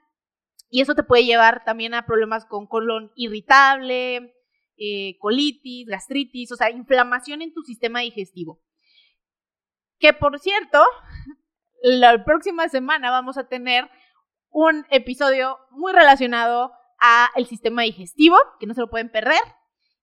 Y 0.68 0.82
eso 0.82 0.94
te 0.94 1.02
puede 1.02 1.24
llevar 1.24 1.64
también 1.64 1.94
a 1.94 2.06
problemas 2.06 2.44
con 2.44 2.66
colon 2.66 3.12
irritable, 3.14 4.34
eh, 4.76 5.16
colitis, 5.18 5.86
gastritis, 5.86 6.52
o 6.52 6.56
sea, 6.56 6.70
inflamación 6.70 7.40
en 7.40 7.52
tu 7.52 7.62
sistema 7.62 8.00
digestivo. 8.00 8.60
Que 9.98 10.12
por 10.12 10.38
cierto, 10.38 10.84
la 11.82 12.24
próxima 12.24 12.68
semana 12.68 13.10
vamos 13.10 13.38
a 13.38 13.48
tener 13.48 13.88
un 14.52 14.86
episodio 14.90 15.58
muy 15.70 15.92
relacionado 15.92 16.72
a 17.00 17.30
el 17.34 17.46
sistema 17.46 17.82
digestivo, 17.82 18.36
que 18.60 18.66
no 18.66 18.74
se 18.74 18.80
lo 18.80 18.90
pueden 18.90 19.10
perder. 19.10 19.40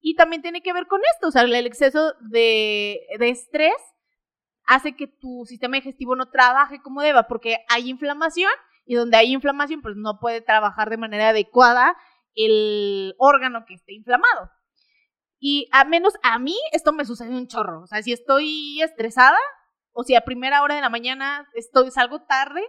Y 0.02 0.16
también 0.16 0.42
tiene 0.42 0.62
que 0.62 0.74
ver 0.74 0.88
con 0.88 1.02
esto, 1.16 1.28
o 1.28 1.32
sea, 1.32 1.44
el 1.44 1.66
exceso 1.66 2.14
de, 2.30 3.00
de 3.18 3.30
estrés 3.30 3.76
hace 4.66 4.96
que 4.96 5.08
tu 5.08 5.46
sistema 5.46 5.78
digestivo 5.78 6.16
no 6.16 6.30
trabaje 6.30 6.82
como 6.82 7.02
deba, 7.02 7.28
porque 7.28 7.58
hay 7.70 7.90
inflamación 7.90 8.52
y 8.86 8.96
donde 8.96 9.18
hay 9.18 9.34
inflamación, 9.34 9.82
pues 9.82 9.96
no 9.96 10.20
puede 10.20 10.42
trabajar 10.42 10.90
de 10.90 10.98
manera 10.98 11.30
adecuada 11.30 11.96
el 12.36 13.14
órgano 13.18 13.66
que 13.68 13.76
esté 13.76 13.94
inflamado. 13.94 14.50
Y 15.40 15.70
a 15.72 15.86
menos 15.86 16.14
a 16.22 16.38
mí 16.38 16.56
esto 16.72 16.92
me 16.92 17.06
sucede 17.06 17.30
un 17.30 17.48
chorro. 17.48 17.82
O 17.82 17.88
sea, 17.88 18.02
si 18.02 18.12
estoy 18.12 18.82
estresada 18.82 19.38
o 19.92 20.04
si 20.04 20.16
a 20.16 20.22
primera 20.22 20.62
hora 20.62 20.76
de 20.76 20.82
la 20.82 20.90
mañana 20.90 21.48
estoy 21.54 21.92
salgo 21.92 22.24
tarde, 22.24 22.62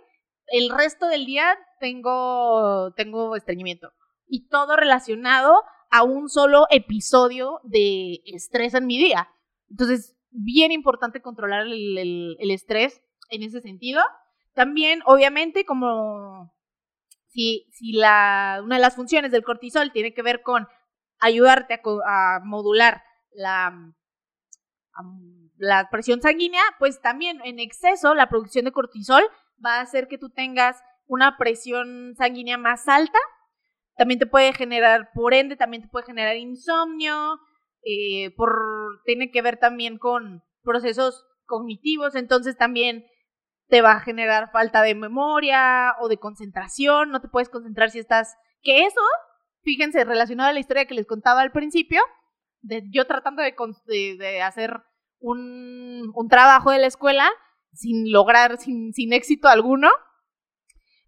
el 0.51 0.71
resto 0.71 1.07
del 1.09 1.27
día 1.27 1.57
tengo 1.79 2.93
tengo 2.97 3.37
estreñimiento 3.37 3.93
y 4.27 4.49
todo 4.49 4.77
relacionado 4.77 5.63
a 5.91 6.05
un 6.05 6.29
solo 6.29 6.67
episodio 6.71 7.61
de 7.65 8.21
estrés 8.25 8.75
en 8.75 8.87
mi 8.87 8.97
día. 8.97 9.29
Entonces, 9.69 10.17
bien 10.31 10.73
importante 10.73 11.21
controlar 11.21 11.67
el, 11.67 12.51
estrés 12.51 13.03
en 13.29 13.43
ese 13.43 13.61
sentido. 13.61 14.01
También, 14.55 15.01
obviamente, 15.05 15.65
como 15.65 16.55
si, 17.29 17.67
si 17.73 17.93
la, 17.93 18.61
una 18.65 18.77
de 18.77 18.83
las 18.83 18.95
funciones 18.95 19.33
del 19.33 19.45
cortisol 19.45 19.93
tiene 19.93 20.15
que 20.15 20.23
ver 20.23 20.43
con 20.43 20.69
ayudarte 21.19 21.81
a, 22.07 22.41
modular 22.45 23.03
la, 23.33 23.93
la 25.57 25.89
presión 25.91 26.23
sanguínea, 26.23 26.63
pues 26.79 27.01
también 27.01 27.41
en 27.45 27.59
exceso 27.59 28.15
la 28.15 28.29
producción 28.29 28.65
de 28.65 28.73
cortisol 28.73 29.23
va 29.65 29.77
a 29.77 29.83
hacer 29.83 30.09
que 30.09 30.19
tú 30.19 30.31
tengas 30.31 30.83
una 31.07 31.37
presión 31.37 32.15
sanguínea 32.17 32.59
más 32.59 32.89
alta. 32.89 33.19
También 33.97 34.19
te 34.19 34.27
puede 34.27 34.53
generar, 34.53 35.11
por 35.13 35.35
ende, 35.35 35.57
también 35.57 35.83
te 35.83 35.89
puede 35.89 36.07
generar 36.07 36.37
insomnio, 36.37 37.39
eh, 37.83 38.35
por, 38.37 39.03
tiene 39.05 39.31
que 39.31 39.43
ver 39.43 39.59
también 39.59 39.99
con 39.99 40.43
procesos 40.63 41.27
cognitivos, 41.47 42.15
entonces 42.15 42.57
también 42.57 43.05
te 43.69 43.83
va 43.83 43.93
a 43.93 44.01
generar 44.01 44.51
falta 44.51 44.83
de 44.83 44.95
memoria 44.95 45.95
o 46.01 46.09
de 46.09 46.19
concentración, 46.19 47.11
no 47.11 47.21
te 47.21 47.29
puedes 47.29 47.49
concentrar 47.49 47.91
si 47.91 47.99
estás, 47.99 48.37
que 48.63 48.85
eso, 48.85 49.01
fíjense, 49.63 50.05
relacionado 50.05 50.51
a 50.51 50.53
la 50.53 50.61
historia 50.61 50.87
que 50.87 50.95
les 50.95 51.07
contaba 51.07 51.41
al 51.41 51.53
principio, 51.53 52.03
de 52.63 52.85
yo 52.91 53.07
tratando 53.07 53.43
de, 53.43 53.55
de, 54.19 54.43
hacer 54.43 54.83
un, 55.19 56.13
un, 56.15 56.29
trabajo 56.29 56.71
de 56.71 56.79
la 56.79 56.87
escuela 56.87 57.31
sin 57.73 58.11
lograr, 58.13 58.59
sin, 58.59 58.93
sin 58.93 59.13
éxito 59.13 59.49
alguno, 59.49 59.89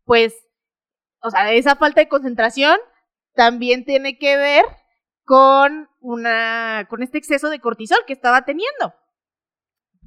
pues 0.05 0.35
o 1.23 1.31
sea, 1.31 1.53
esa 1.53 1.77
falta 1.77 2.01
de 2.01 2.09
concentración 2.09 2.77
también 3.35 3.85
tiene 3.85 4.19
que 4.19 4.37
ver 4.37 4.65
con 5.25 5.89
una, 6.01 6.87
con 6.91 7.03
este 7.03 7.19
exceso 7.19 7.49
de 7.49 7.61
cortisol 7.61 7.99
que 8.07 8.13
estaba 8.13 8.45
teniendo. 8.45 8.95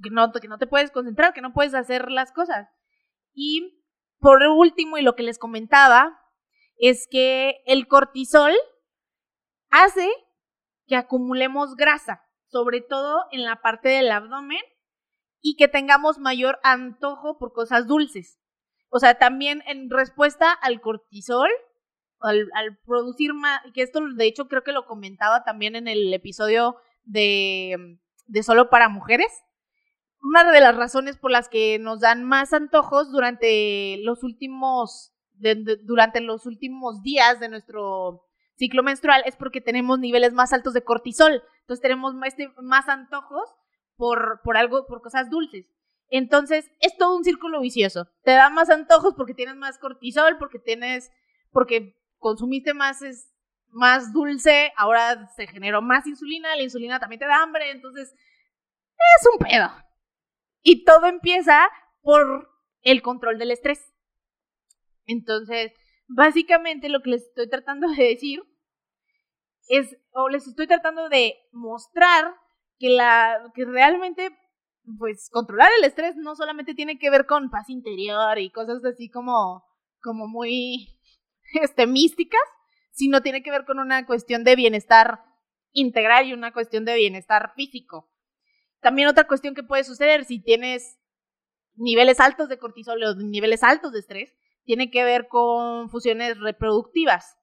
Que 0.04 0.10
no, 0.12 0.32
que 0.34 0.48
no 0.50 0.58
te 0.58 0.68
puedes 0.68 0.92
concentrar, 0.92 1.34
que 1.34 1.42
no 1.42 1.54
puedes 1.54 1.74
hacer 1.74 2.12
las 2.12 2.34
cosas. 2.34 2.68
Y 3.34 3.82
por 4.20 4.44
último, 4.44 4.98
y 4.98 5.04
lo 5.04 5.16
que 5.16 5.24
les 5.24 5.40
comentaba, 5.40 6.20
es 6.78 7.08
que 7.10 7.62
el 7.66 7.88
cortisol 7.88 8.54
hace 9.70 10.10
que 10.88 10.98
acumulemos 10.98 11.76
grasa, 11.76 12.22
sobre 12.48 12.82
todo 12.82 13.24
en 13.32 13.46
la 13.46 13.62
parte 13.62 13.88
del 13.88 14.12
abdomen, 14.12 14.62
y 15.46 15.56
que 15.58 15.68
tengamos 15.68 16.18
mayor 16.18 16.58
antojo 16.64 17.38
por 17.38 17.54
cosas 17.54 17.86
dulces. 17.86 18.40
O 18.90 18.98
sea, 18.98 19.20
también 19.20 19.62
en 19.68 19.92
respuesta 19.92 20.52
al 20.52 20.82
cortisol, 20.82 21.50
al, 22.20 22.50
producir 22.84 23.36
más, 23.36 23.62
que 23.76 23.84
esto 23.84 24.00
de 24.16 24.26
hecho 24.26 24.48
creo 24.48 24.64
que 24.64 24.72
lo 24.72 24.88
comentaba 24.88 25.44
también 25.44 25.76
en 25.76 25.88
el 25.88 26.12
episodio 26.16 26.78
de, 27.04 28.00
de 28.26 28.42
Solo 28.42 28.72
para 28.72 28.90
Mujeres, 28.90 29.28
una 30.20 30.52
de 30.52 30.62
las 30.62 30.76
razones 30.76 31.16
por 31.16 31.30
las 31.30 31.48
que 31.48 31.78
nos 31.78 32.00
dan 32.00 32.24
más 32.24 32.52
antojos 32.52 33.12
durante 33.12 33.98
los 33.98 34.24
últimos, 34.24 35.14
durante 35.84 36.22
los 36.22 36.48
últimos 36.48 37.04
días 37.04 37.40
de 37.40 37.50
nuestro 37.50 38.26
ciclo 38.56 38.82
menstrual 38.82 39.22
es 39.28 39.36
porque 39.36 39.62
tenemos 39.62 40.00
niveles 40.00 40.34
más 40.34 40.54
altos 40.54 40.74
de 40.74 40.84
cortisol. 40.84 41.44
Entonces 41.60 41.84
tenemos 41.84 42.16
más, 42.16 42.30
este, 42.30 42.52
más 42.64 42.90
antojos 42.90 43.48
por, 43.96 44.42
por 44.44 44.58
algo, 44.58 44.86
por 44.88 45.02
cosas 45.02 45.30
dulces. 45.30 45.66
Entonces, 46.10 46.70
es 46.82 46.96
todo 46.98 47.16
un 47.16 47.24
círculo 47.24 47.62
vicioso. 47.62 48.08
Te 48.24 48.32
da 48.32 48.50
más 48.50 48.70
antojos 48.70 49.14
porque 49.16 49.34
tienes 49.34 49.56
más 49.56 49.78
cortisol, 49.80 50.38
porque 50.38 50.60
tienes, 50.60 51.12
porque 51.52 51.96
consumiste 52.20 52.74
más, 52.74 53.02
es, 53.02 53.32
más 53.76 54.14
dulce, 54.14 54.72
ahora 54.78 55.28
se 55.36 55.48
generó 55.48 55.82
más 55.82 56.08
insulina, 56.08 56.56
la 56.56 56.64
insulina 56.64 57.00
también 57.00 57.20
te 57.20 57.26
da 57.26 57.44
hambre, 57.44 57.72
entonces 57.72 58.14
es 58.14 59.28
un 59.34 59.46
pedo. 59.46 59.70
Y 60.62 60.86
todo 60.86 61.08
empieza 61.08 61.68
por 62.02 62.50
el 62.82 63.02
control 63.02 63.38
del 63.38 63.52
estrés. 63.52 63.94
Entonces, 65.06 65.74
básicamente 66.08 66.90
lo 66.90 67.02
que 67.02 67.12
les 67.12 67.24
estoy 67.24 67.50
tratando 67.50 67.88
de 67.90 68.04
decir 68.04 68.44
es, 69.68 69.98
o 70.12 70.30
les 70.30 70.48
estoy 70.48 70.68
tratando 70.68 71.10
de 71.10 71.36
mostrar 71.52 72.34
que 72.80 72.90
la, 72.90 73.52
que 73.54 73.66
realmente 73.66 74.38
pues 74.98 75.30
controlar 75.32 75.70
el 75.78 75.86
estrés 75.86 76.16
no 76.16 76.36
solamente 76.36 76.76
tiene 76.76 77.00
que 77.00 77.10
ver 77.10 77.26
con 77.26 77.50
paz 77.50 77.70
interior 77.70 78.38
y 78.38 78.52
cosas 78.52 78.84
así 78.86 79.10
como, 79.10 79.64
como 80.02 80.28
muy 80.28 81.00
este, 81.62 81.88
místicas, 81.88 82.42
sino 82.92 83.22
tiene 83.22 83.44
que 83.44 83.52
ver 83.52 83.66
con 83.66 83.80
una 83.80 84.06
cuestión 84.06 84.44
de 84.44 84.56
bienestar 84.56 85.22
integral 85.72 86.28
y 86.28 86.34
una 86.34 86.54
cuestión 86.54 86.86
de 86.86 86.96
bienestar 86.96 87.54
físico. 87.56 88.10
También 88.80 89.08
otra 89.08 89.28
cuestión 89.28 89.56
que 89.56 89.64
puede 89.64 89.84
suceder 89.84 90.26
si 90.26 90.42
tienes 90.42 90.98
niveles 91.76 92.20
altos 92.20 92.50
de 92.50 92.58
cortisol 92.58 93.04
o 93.04 93.16
niveles 93.16 93.64
altos 93.64 93.92
de 93.92 94.00
estrés, 94.00 94.34
tiene 94.64 94.90
que 94.90 95.04
ver 95.04 95.28
con 95.28 95.90
fusiones 95.90 96.40
reproductivas. 96.40 97.38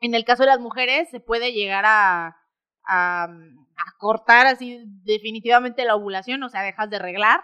En 0.00 0.14
el 0.14 0.24
caso 0.24 0.42
de 0.42 0.48
las 0.48 0.60
mujeres 0.60 1.08
se 1.10 1.20
puede 1.20 1.52
llegar 1.52 1.84
a, 1.86 2.36
a, 3.76 3.98
cortar 3.98 4.46
así 4.46 4.82
definitivamente 5.04 5.84
la 5.84 5.96
ovulación, 5.96 6.42
o 6.42 6.48
sea, 6.48 6.62
dejas 6.62 6.90
de 6.90 6.98
reglar. 6.98 7.40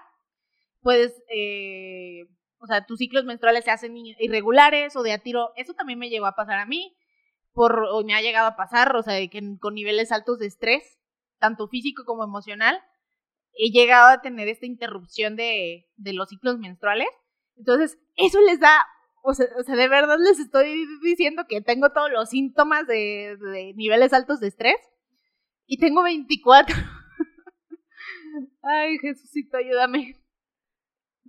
Puedes, 0.80 1.23
eh, 1.28 2.26
o 2.58 2.66
sea, 2.66 2.85
tus 2.87 2.99
ciclos 2.99 3.25
menstruales 3.25 3.64
se 3.64 3.70
hacen 3.70 3.97
irregulares 3.97 4.97
o 4.97 5.02
de 5.02 5.12
a 5.12 5.18
tiro. 5.18 5.52
Eso 5.56 5.75
también 5.75 5.99
me 5.99 6.08
llegó 6.08 6.26
a 6.26 6.35
pasar 6.35 6.58
a 6.58 6.66
mí, 6.66 6.97
por, 7.52 7.85
o 7.90 8.02
me 8.04 8.14
ha 8.14 8.23
llegado 8.23 8.47
a 8.47 8.56
pasar, 8.56 8.94
o 8.97 9.02
sea, 9.02 9.14
que 9.28 9.42
con 9.61 9.75
niveles 9.75 10.12
altos 10.12 10.38
de 10.38 10.47
estrés, 10.47 10.99
tanto 11.38 11.68
físico 11.68 12.04
como 12.04 12.25
emocional, 12.25 12.80
he 13.54 13.70
llegado 13.70 14.08
a 14.08 14.20
tener 14.23 14.49
esta 14.49 14.66
interrupción 14.66 15.37
de, 15.37 15.88
de 15.97 16.12
los 16.12 16.28
ciclos 16.28 16.58
menstruales. 16.58 17.08
Entonces, 17.56 17.99
eso 18.16 18.40
les 18.40 18.61
da, 18.61 18.87
o 19.23 19.35
sea, 19.35 19.47
o 19.58 19.62
sea, 19.62 19.75
de 19.75 19.88
verdad 19.88 20.18
les 20.18 20.38
estoy 20.38 20.87
diciendo 21.02 21.44
que 21.49 21.61
tengo 21.61 21.90
todos 21.90 22.11
los 22.11 22.30
síntomas 22.30 22.87
de, 22.87 23.37
de 23.37 23.73
niveles 23.75 24.12
altos 24.12 24.40
de 24.40 24.49
estrés 24.49 24.76
y 25.68 25.78
tengo 25.78 26.02
24. 26.02 26.75
Ay, 28.62 28.98
Jesucito, 28.98 29.58
ayúdame. 29.58 30.16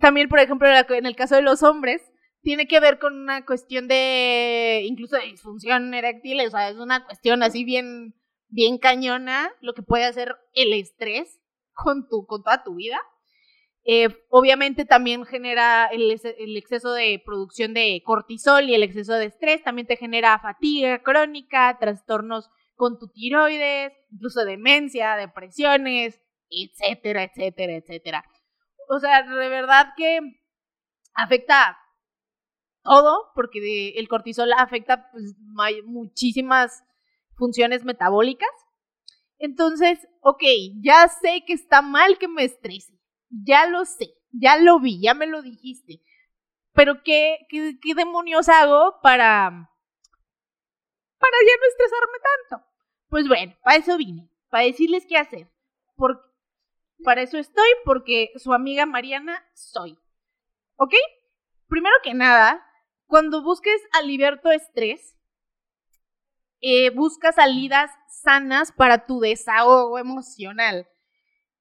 También, 0.00 0.28
por 0.28 0.40
ejemplo, 0.40 0.66
en 0.68 1.06
el 1.06 1.14
caso 1.14 1.36
de 1.36 1.42
los 1.42 1.62
hombres, 1.62 2.02
tiene 2.42 2.66
que 2.66 2.80
ver 2.80 2.98
con 2.98 3.14
una 3.20 3.44
cuestión 3.44 3.86
de 3.86 4.82
incluso 4.86 5.16
de 5.16 5.26
disfunción 5.26 5.92
eréctil, 5.92 6.40
o 6.40 6.50
sea, 6.50 6.70
es 6.70 6.76
una 6.76 7.04
cuestión 7.04 7.42
así 7.42 7.64
bien, 7.64 8.14
bien 8.48 8.78
cañona 8.78 9.52
lo 9.60 9.74
que 9.74 9.82
puede 9.82 10.04
hacer 10.04 10.34
el 10.54 10.72
estrés 10.72 11.38
con, 11.74 12.08
tu, 12.08 12.24
con 12.26 12.42
toda 12.42 12.64
tu 12.64 12.76
vida. 12.76 12.98
Eh, 13.84 14.08
obviamente 14.30 14.86
también 14.86 15.26
genera 15.26 15.86
el, 15.86 16.18
el, 16.38 16.56
exceso 16.56 16.92
de 16.94 17.22
producción 17.24 17.74
de 17.74 18.02
cortisol 18.04 18.64
y 18.68 18.74
el 18.74 18.82
exceso 18.82 19.14
de 19.14 19.26
estrés, 19.26 19.62
también 19.62 19.86
te 19.86 19.96
genera 19.96 20.38
fatiga 20.38 21.02
crónica, 21.02 21.76
trastornos 21.78 22.50
con 22.80 22.98
tu 22.98 23.08
tiroides, 23.08 23.92
incluso 24.10 24.42
demencia, 24.44 25.16
depresiones, 25.16 26.18
etcétera, 26.48 27.24
etcétera, 27.24 27.74
etcétera. 27.74 28.24
O 28.88 28.98
sea, 28.98 29.22
de 29.22 29.48
verdad 29.50 29.92
que 29.96 30.20
afecta 31.12 31.78
todo, 32.82 33.32
porque 33.34 33.90
el 33.96 34.08
cortisol 34.08 34.50
afecta 34.54 35.10
pues, 35.12 35.36
muchísimas 35.84 36.82
funciones 37.36 37.84
metabólicas 37.84 38.50
entonces, 39.40 40.06
ok, 40.20 40.42
ya 40.82 41.08
sé 41.08 41.44
que 41.46 41.54
está 41.54 41.80
mal 41.80 42.18
que 42.18 42.28
me 42.28 42.44
estrese, 42.44 42.92
ya 43.30 43.66
lo 43.66 43.86
sé, 43.86 44.12
ya 44.32 44.58
lo 44.58 44.80
vi, 44.80 45.00
ya 45.00 45.14
me 45.14 45.26
lo 45.26 45.40
dijiste, 45.40 46.02
pero 46.74 47.02
¿qué, 47.02 47.38
qué, 47.48 47.94
demonios 47.96 48.50
hago 48.50 49.00
para, 49.02 49.48
para 51.18 51.36
ya 51.46 51.54
no 51.58 51.68
estresarme 51.68 52.18
tanto? 52.22 52.69
Pues 53.10 53.26
bueno, 53.26 53.52
para 53.64 53.76
eso 53.76 53.96
vine, 53.98 54.30
para 54.50 54.64
decirles 54.64 55.04
qué 55.06 55.16
hacer. 55.16 55.50
Para 57.04 57.22
eso 57.22 57.38
estoy, 57.38 57.68
porque 57.84 58.30
su 58.36 58.54
amiga 58.54 58.86
Mariana 58.86 59.44
soy. 59.52 59.98
¿Ok? 60.76 60.94
Primero 61.66 61.94
que 62.04 62.14
nada, 62.14 62.64
cuando 63.06 63.42
busques 63.42 63.80
aliviar 63.92 64.40
tu 64.40 64.50
estrés, 64.50 65.16
eh, 66.60 66.90
busca 66.90 67.32
salidas 67.32 67.90
sanas 68.22 68.70
para 68.70 69.06
tu 69.06 69.18
desahogo 69.18 69.98
emocional. 69.98 70.88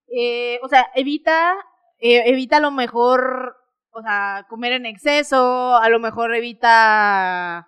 Eh, 0.08 0.60
o 0.62 0.68
sea, 0.68 0.92
evita, 0.94 1.56
eh, 1.98 2.24
evita 2.28 2.58
a 2.58 2.62
lo 2.62 2.70
mejor, 2.70 3.58
o 3.90 4.02
sea, 4.04 4.46
comer 4.50 4.74
en 4.74 4.86
exceso, 4.86 5.78
a 5.78 5.90
lo 5.90 6.00
mejor 6.00 6.36
evita 6.36 7.68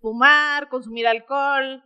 fumar, 0.00 0.68
consumir 0.68 1.06
alcohol 1.06 1.84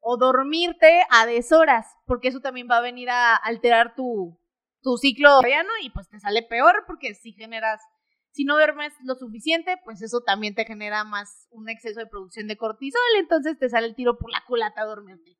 o 0.00 0.16
dormirte 0.16 1.02
a 1.10 1.26
deshoras, 1.26 1.86
porque 2.06 2.28
eso 2.28 2.40
también 2.40 2.68
va 2.70 2.78
a 2.78 2.82
venir 2.82 3.10
a 3.10 3.34
alterar 3.36 3.94
tu, 3.94 4.38
tu 4.82 4.96
ciclo 4.96 5.40
y 5.82 5.90
pues 5.90 6.08
te 6.08 6.20
sale 6.20 6.42
peor 6.42 6.84
porque 6.86 7.14
si 7.14 7.32
generas 7.32 7.80
si 8.32 8.44
no 8.44 8.54
duermes 8.54 8.92
lo 9.02 9.14
suficiente, 9.16 9.76
pues 9.84 10.00
eso 10.02 10.20
también 10.20 10.54
te 10.54 10.64
genera 10.64 11.02
más 11.02 11.48
un 11.50 11.68
exceso 11.68 11.98
de 11.98 12.06
producción 12.06 12.46
de 12.46 12.56
cortisol, 12.56 13.00
entonces 13.18 13.58
te 13.58 13.68
sale 13.68 13.86
el 13.86 13.94
tiro 13.94 14.16
por 14.16 14.30
la 14.30 14.44
culata 14.46 14.82
a 14.82 14.84
dormirte. 14.84 15.36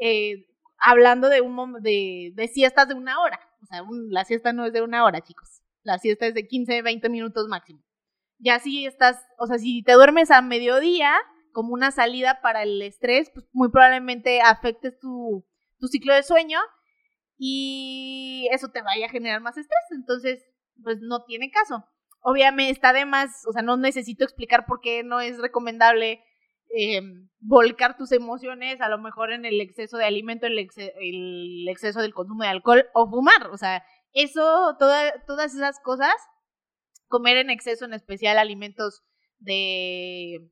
Eh, 0.00 0.46
hablando 0.78 1.28
de 1.28 1.40
un 1.40 1.80
de, 1.80 2.32
de 2.34 2.48
siestas 2.48 2.88
de 2.88 2.94
una 2.94 3.20
hora, 3.20 3.38
o 3.62 3.66
sea, 3.66 3.82
la 4.10 4.24
siesta 4.24 4.52
no 4.52 4.64
es 4.64 4.72
de 4.72 4.82
una 4.82 5.04
hora, 5.04 5.20
chicos. 5.20 5.62
La 5.82 5.98
siesta 5.98 6.26
es 6.26 6.34
de 6.34 6.46
15, 6.46 6.82
20 6.82 7.08
minutos 7.08 7.46
máximo. 7.48 7.82
Ya 8.38 8.58
si 8.58 8.86
estás, 8.86 9.16
o 9.38 9.46
sea, 9.46 9.58
si 9.58 9.82
te 9.82 9.92
duermes 9.92 10.30
a 10.30 10.42
mediodía, 10.42 11.12
como 11.52 11.72
una 11.72 11.90
salida 11.90 12.40
para 12.42 12.62
el 12.62 12.80
estrés, 12.82 13.30
pues 13.32 13.46
muy 13.52 13.70
probablemente 13.70 14.40
afectes 14.40 14.98
tu, 14.98 15.46
tu 15.78 15.86
ciclo 15.88 16.14
de 16.14 16.22
sueño 16.22 16.58
y 17.36 18.48
eso 18.52 18.68
te 18.68 18.82
vaya 18.82 19.06
a 19.06 19.10
generar 19.10 19.40
más 19.40 19.56
estrés. 19.56 19.84
Entonces, 19.90 20.44
pues 20.82 20.98
no 21.00 21.24
tiene 21.24 21.50
caso. 21.50 21.84
Obviamente 22.20 22.72
está 22.72 22.92
de 22.92 23.06
más, 23.06 23.44
o 23.48 23.52
sea, 23.52 23.62
no 23.62 23.76
necesito 23.76 24.24
explicar 24.24 24.66
por 24.66 24.80
qué 24.80 25.02
no 25.04 25.20
es 25.20 25.38
recomendable 25.38 26.22
eh, 26.76 27.00
volcar 27.40 27.96
tus 27.96 28.12
emociones 28.12 28.80
a 28.80 28.88
lo 28.88 28.98
mejor 28.98 29.32
en 29.32 29.44
el 29.44 29.60
exceso 29.60 29.96
de 29.96 30.04
alimento, 30.04 30.46
el, 30.46 30.58
el 30.58 31.68
exceso 31.68 32.02
del 32.02 32.12
consumo 32.12 32.42
de 32.42 32.50
alcohol 32.50 32.86
o 32.92 33.08
fumar. 33.08 33.48
O 33.52 33.56
sea, 33.56 33.84
eso, 34.12 34.76
todas 34.78 35.54
esas 35.54 35.80
cosas, 35.80 36.14
comer 37.06 37.36
en 37.36 37.50
exceso, 37.50 37.84
en 37.84 37.94
especial 37.94 38.38
alimentos 38.38 39.02
de, 39.38 40.50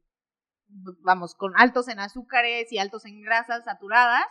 vamos, 1.03 1.35
con 1.35 1.53
altos 1.57 1.89
en 1.89 2.01
azúcares 2.01 2.73
y 2.73 2.79
altos 2.79 3.05
en 3.05 3.23
grasas 3.23 3.65
saturadas, 3.65 4.27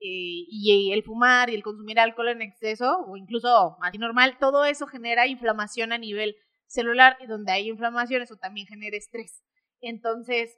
eh, 0.00 0.46
y 0.48 0.92
el 0.92 1.02
fumar 1.02 1.50
y 1.50 1.56
el 1.56 1.64
consumir 1.64 1.98
alcohol 1.98 2.28
en 2.28 2.42
exceso, 2.42 3.04
o 3.06 3.16
incluso 3.16 3.76
así 3.82 3.98
normal, 3.98 4.38
todo 4.38 4.64
eso 4.64 4.86
genera 4.86 5.26
inflamación 5.26 5.92
a 5.92 5.98
nivel 5.98 6.36
celular 6.66 7.16
y 7.20 7.26
donde 7.26 7.52
hay 7.52 7.68
inflamación 7.68 8.22
eso 8.22 8.36
también 8.36 8.66
genera 8.66 8.96
estrés. 8.96 9.42
Entonces, 9.80 10.56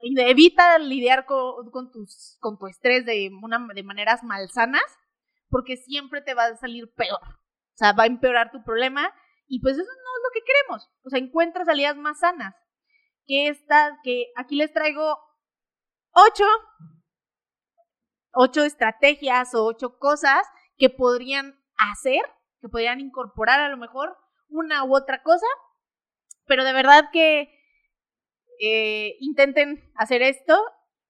evita 0.00 0.78
lidiar 0.78 1.26
con, 1.26 1.90
tus, 1.90 2.38
con 2.40 2.58
tu 2.58 2.68
estrés 2.68 3.04
de, 3.04 3.30
una, 3.42 3.66
de 3.74 3.82
maneras 3.82 4.22
malsanas 4.22 4.82
porque 5.50 5.76
siempre 5.76 6.22
te 6.22 6.34
va 6.34 6.46
a 6.46 6.56
salir 6.56 6.90
peor. 6.94 7.20
O 7.22 7.76
sea, 7.76 7.92
va 7.92 8.04
a 8.04 8.06
empeorar 8.06 8.50
tu 8.50 8.62
problema 8.62 9.12
y 9.46 9.60
pues 9.60 9.74
eso 9.74 9.82
no 9.84 9.90
es 9.90 10.22
lo 10.24 10.30
que 10.32 10.44
queremos. 10.44 10.88
O 11.04 11.10
sea, 11.10 11.18
encuentra 11.18 11.64
salidas 11.64 11.96
más 11.96 12.20
sanas. 12.20 12.54
Que 13.28 13.48
esta, 13.48 14.00
que 14.02 14.32
aquí 14.34 14.56
les 14.56 14.72
traigo 14.72 15.16
ocho, 16.12 16.44
ocho 18.32 18.64
estrategias 18.64 19.54
o 19.54 19.64
ocho 19.64 19.98
cosas 19.98 20.44
que 20.76 20.90
podrían 20.90 21.54
hacer, 21.92 22.22
que 22.60 22.68
podrían 22.68 22.98
incorporar 23.00 23.60
a 23.60 23.68
lo 23.68 23.76
mejor 23.76 24.16
una 24.48 24.82
u 24.84 24.96
otra 24.96 25.22
cosa, 25.22 25.46
pero 26.46 26.64
de 26.64 26.72
verdad 26.72 27.10
que 27.12 27.54
eh, 28.60 29.16
intenten 29.20 29.92
hacer 29.94 30.22
esto 30.22 30.58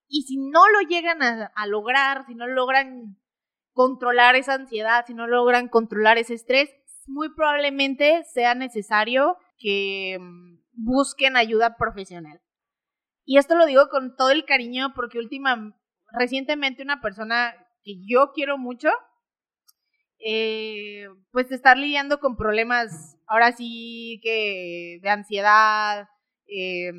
y 0.08 0.22
si 0.22 0.36
no 0.38 0.68
lo 0.68 0.80
llegan 0.88 1.22
a, 1.22 1.66
lograr, 1.66 2.26
si 2.26 2.34
no 2.34 2.46
logran 2.46 3.18
controlar 3.72 4.36
esa 4.36 4.54
ansiedad, 4.54 5.04
si 5.06 5.14
no 5.14 5.26
logran 5.26 5.68
controlar 5.68 6.18
ese 6.18 6.34
estrés, 6.34 6.70
muy 7.06 7.34
probablemente 7.34 8.24
sea 8.24 8.54
necesario 8.54 9.36
que 9.58 10.18
mm, 10.20 10.58
busquen 10.78 11.36
ayuda 11.36 11.76
profesional. 11.76 12.40
Y 13.24 13.36
esto 13.36 13.56
lo 13.56 13.66
digo 13.66 13.88
con 13.90 14.16
todo 14.16 14.30
el 14.30 14.44
cariño 14.44 14.94
porque 14.94 15.18
última, 15.18 15.76
recientemente 16.12 16.82
una 16.82 17.02
persona 17.02 17.54
que 17.82 17.94
yo 18.06 18.32
quiero 18.32 18.56
mucho, 18.56 18.88
eh, 20.20 21.06
pues 21.30 21.50
estar 21.52 21.76
lidiando 21.76 22.20
con 22.20 22.36
problemas 22.36 23.18
ahora 23.26 23.52
sí 23.52 24.20
que 24.22 24.98
de 25.02 25.10
ansiedad, 25.10 26.08
eh, 26.46 26.92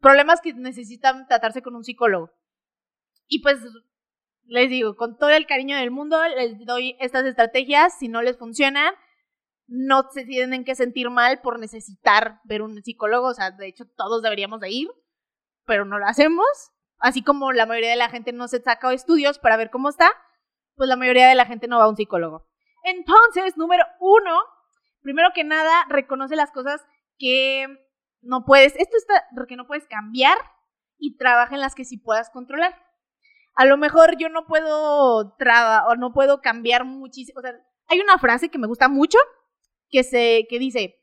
problemas 0.00 0.40
que 0.40 0.54
necesitan 0.54 1.26
tratarse 1.26 1.62
con 1.62 1.76
un 1.76 1.84
psicólogo. 1.84 2.30
Y 3.26 3.42
pues 3.42 3.58
les 4.46 4.70
digo, 4.70 4.96
con 4.96 5.16
todo 5.18 5.30
el 5.30 5.46
cariño 5.46 5.76
del 5.76 5.90
mundo, 5.90 6.18
les 6.36 6.64
doy 6.64 6.96
estas 7.00 7.24
estrategias, 7.24 7.98
si 7.98 8.08
no 8.08 8.22
les 8.22 8.38
funcionan, 8.38 8.94
no 9.66 10.04
se 10.12 10.24
tienen 10.24 10.64
que 10.64 10.74
sentir 10.74 11.10
mal 11.10 11.40
por 11.40 11.58
necesitar 11.58 12.40
ver 12.44 12.62
un 12.62 12.82
psicólogo, 12.82 13.28
o 13.28 13.34
sea, 13.34 13.50
de 13.50 13.66
hecho 13.66 13.84
todos 13.96 14.22
deberíamos 14.22 14.60
de 14.60 14.70
ir, 14.70 14.88
pero 15.64 15.84
no 15.84 15.98
lo 15.98 16.06
hacemos, 16.06 16.46
así 16.98 17.22
como 17.22 17.52
la 17.52 17.66
mayoría 17.66 17.90
de 17.90 17.96
la 17.96 18.10
gente 18.10 18.32
no 18.32 18.48
se 18.48 18.62
saca 18.62 18.92
estudios 18.92 19.38
para 19.38 19.56
ver 19.56 19.70
cómo 19.70 19.88
está, 19.88 20.10
pues 20.76 20.88
la 20.88 20.96
mayoría 20.96 21.28
de 21.28 21.34
la 21.34 21.46
gente 21.46 21.68
no 21.68 21.78
va 21.78 21.84
a 21.84 21.88
un 21.88 21.96
psicólogo. 21.96 22.46
Entonces, 22.82 23.56
número 23.56 23.84
uno, 24.00 24.38
primero 25.00 25.30
que 25.34 25.44
nada, 25.44 25.86
reconoce 25.88 26.36
las 26.36 26.50
cosas 26.50 26.82
que 27.18 27.66
no 28.20 28.44
puedes, 28.44 28.74
esto 28.76 28.96
está, 28.96 29.24
que 29.48 29.56
no 29.56 29.66
puedes 29.66 29.86
cambiar 29.86 30.36
y 30.98 31.16
trabaja 31.16 31.54
en 31.54 31.60
las 31.60 31.74
que 31.74 31.84
sí 31.84 31.98
puedas 31.98 32.30
controlar. 32.30 32.74
A 33.54 33.64
lo 33.64 33.76
mejor 33.76 34.16
yo 34.18 34.28
no 34.28 34.46
puedo 34.46 35.36
traba 35.36 35.86
o 35.86 35.94
no 35.94 36.12
puedo 36.12 36.40
cambiar 36.40 36.84
muchísimo. 36.84 37.38
O 37.38 37.42
sea, 37.42 37.52
hay 37.86 38.00
una 38.00 38.18
frase 38.18 38.48
que 38.48 38.58
me 38.58 38.66
gusta 38.66 38.88
mucho 38.88 39.18
que, 39.90 40.04
se, 40.04 40.46
que 40.48 40.58
dice, 40.58 41.00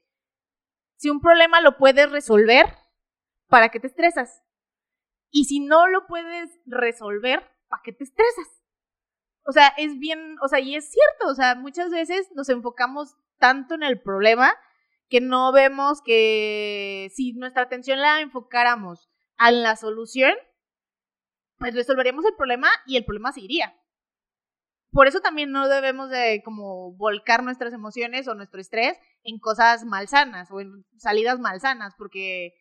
si 0.98 1.10
un 1.10 1.22
problema 1.22 1.62
lo 1.62 1.78
puedes 1.78 2.12
resolver, 2.12 2.65
¿para 3.48 3.70
qué 3.70 3.80
te 3.80 3.88
estresas? 3.88 4.44
Y 5.32 5.46
si 5.46 5.60
no 5.60 5.88
lo 5.88 6.08
puedes 6.08 6.50
resolver, 6.65 7.44
¿para 7.70 7.82
qué 7.84 7.94
te 7.94 8.04
estresas? 8.04 8.48
O 9.46 9.52
sea, 9.52 9.70
es 9.78 9.98
bien, 9.98 10.36
o 10.41 10.48
sea, 10.48 10.60
y 10.60 10.76
es 10.76 10.91
cierto, 10.91 11.28
o 11.32 11.36
sea, 11.36 11.56
muchas 11.56 11.89
veces 11.89 12.30
nos 12.36 12.50
enfocamos 12.50 13.15
tanto 13.39 13.74
en 13.74 13.84
el 13.84 14.00
problema 14.00 14.54
que 15.10 15.20
no 15.20 15.52
vemos 15.52 16.02
que 16.02 17.12
si 17.13 17.34
nuestra 17.34 17.63
atención 17.63 18.00
la 18.00 18.22
enfocáramos 18.22 19.10
a 19.38 19.52
la 19.52 19.76
solución, 19.76 20.34
pues 21.58 21.76
resolveríamos 21.76 22.26
el 22.26 22.36
problema 22.36 22.70
y 22.86 22.98
el 22.98 23.06
problema 23.06 23.32
seguiría. 23.32 23.76
Por 24.92 25.08
eso 25.08 25.22
también 25.22 25.52
no 25.52 25.70
debemos 25.70 26.10
de 26.10 26.42
como 26.44 26.94
volcar 26.94 27.44
nuestras 27.44 27.74
emociones 27.74 28.28
o 28.28 28.36
nuestro 28.36 28.60
estrés 28.60 28.98
en 29.24 29.40
cosas 29.40 29.86
malsanas 29.86 30.52
o 30.52 30.60
en 30.60 30.86
salidas 30.98 31.40
malsanas, 31.40 31.96
porque 31.98 32.54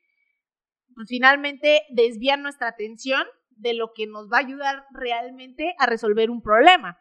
pues, 0.95 1.09
finalmente 1.09 1.83
desvían 1.91 2.43
nuestra 2.43 2.69
atención 2.69 3.25
de 3.51 3.75
lo 3.75 3.93
que 3.95 4.07
nos 4.07 4.31
va 4.31 4.39
a 4.39 4.41
ayudar 4.41 4.85
realmente 4.93 5.75
a 5.79 5.87
resolver 5.87 6.31
un 6.31 6.41
problema. 6.41 6.99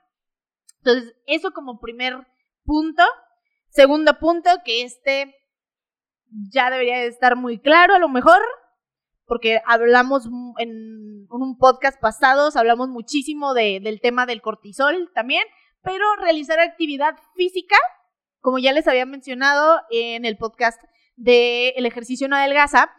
Entonces, 0.80 1.15
eso 1.26 1.52
como 1.52 1.80
primer 1.80 2.15
punto. 2.63 3.04
Segundo 3.70 4.18
punto, 4.20 4.50
que 4.65 4.84
este 4.84 5.36
ya 6.52 6.70
debería 6.70 6.98
de 6.98 7.08
estar 7.08 7.36
muy 7.36 7.60
claro 7.60 7.94
a 7.96 8.00
lo 8.00 8.10
mejor, 8.10 8.42
porque 9.30 9.62
hablamos 9.65 10.28
en 10.58 11.28
un 11.30 11.58
podcast 11.58 12.02
pasado, 12.02 12.50
hablamos 12.56 12.89
muchísimo 12.89 13.54
del 13.54 14.02
tema 14.02 14.26
del 14.26 14.42
cortisol 14.42 15.12
también, 15.13 15.44
pero 15.84 16.04
realizar 16.18 16.60
actividad 16.60 17.15
física, 17.36 17.78
como 18.42 18.58
ya 18.58 18.74
les 18.74 18.88
había 18.88 19.06
mencionado 19.06 19.80
en 19.92 20.26
el 20.26 20.36
podcast 20.36 20.82
del 21.15 21.74
el 21.76 21.86
ejercicio 21.86 22.28
no 22.28 22.36
adelgaza, 22.36 22.92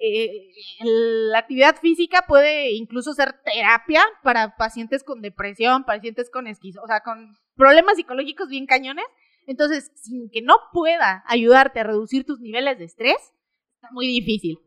eh, 0.00 0.52
la 0.80 1.40
actividad 1.40 1.76
física 1.76 2.24
puede 2.26 2.70
incluso 2.72 3.12
ser 3.12 3.34
terapia 3.44 4.02
para 4.22 4.56
pacientes 4.56 5.04
con 5.04 5.20
depresión, 5.20 5.84
pacientes 5.84 6.30
con 6.30 6.46
esquizo, 6.46 6.80
o 6.82 6.86
sea, 6.86 7.00
con 7.00 7.36
problemas 7.56 7.96
psicológicos 7.96 8.48
bien 8.48 8.66
cañones. 8.66 9.04
Entonces, 9.46 9.90
sin 9.96 10.30
que 10.30 10.40
no 10.40 10.56
pueda 10.72 11.24
ayudarte 11.26 11.80
a 11.80 11.84
reducir 11.84 12.24
tus 12.24 12.40
niveles 12.40 12.78
de 12.78 12.84
estrés, 12.84 13.34
está 13.74 13.90
muy 13.92 14.06
difícil. 14.06 14.58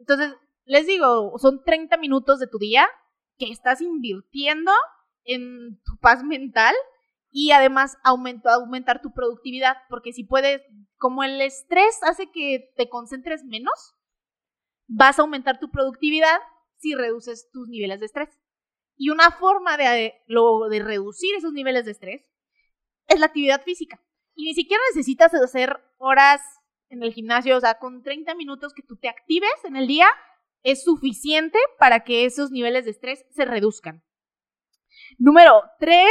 Entonces, 0.00 0.34
les 0.64 0.86
digo, 0.86 1.38
son 1.38 1.62
30 1.62 1.96
minutos 1.98 2.40
de 2.40 2.46
tu 2.46 2.58
día 2.58 2.88
que 3.38 3.50
estás 3.52 3.80
invirtiendo 3.80 4.72
en 5.24 5.80
tu 5.84 5.98
paz 6.00 6.24
mental 6.24 6.74
y 7.30 7.52
además 7.52 7.96
aumentar 8.02 9.02
tu 9.02 9.12
productividad, 9.12 9.76
porque 9.88 10.12
si 10.12 10.24
puedes, 10.24 10.62
como 10.96 11.22
el 11.22 11.40
estrés 11.40 12.00
hace 12.02 12.30
que 12.32 12.72
te 12.76 12.88
concentres 12.88 13.44
menos, 13.44 13.94
vas 14.88 15.18
a 15.18 15.22
aumentar 15.22 15.60
tu 15.60 15.70
productividad 15.70 16.40
si 16.78 16.94
reduces 16.94 17.48
tus 17.52 17.68
niveles 17.68 18.00
de 18.00 18.06
estrés. 18.06 18.30
Y 18.96 19.10
una 19.10 19.30
forma 19.30 19.76
de, 19.76 20.14
de 20.26 20.82
reducir 20.82 21.34
esos 21.36 21.52
niveles 21.52 21.84
de 21.84 21.92
estrés 21.92 22.22
es 23.06 23.20
la 23.20 23.26
actividad 23.26 23.62
física. 23.62 24.02
Y 24.34 24.44
ni 24.44 24.54
siquiera 24.54 24.82
necesitas 24.90 25.32
hacer 25.34 25.78
horas 25.98 26.40
en 26.90 27.02
el 27.02 27.12
gimnasio, 27.12 27.56
o 27.56 27.60
sea, 27.60 27.78
con 27.78 28.02
30 28.02 28.34
minutos 28.34 28.74
que 28.74 28.82
tú 28.82 28.96
te 28.96 29.08
actives 29.08 29.50
en 29.64 29.76
el 29.76 29.86
día 29.86 30.08
es 30.62 30.84
suficiente 30.84 31.58
para 31.78 32.04
que 32.04 32.24
esos 32.24 32.50
niveles 32.50 32.84
de 32.84 32.90
estrés 32.90 33.24
se 33.30 33.44
reduzcan. 33.44 34.02
Número 35.18 35.62
3, 35.78 36.04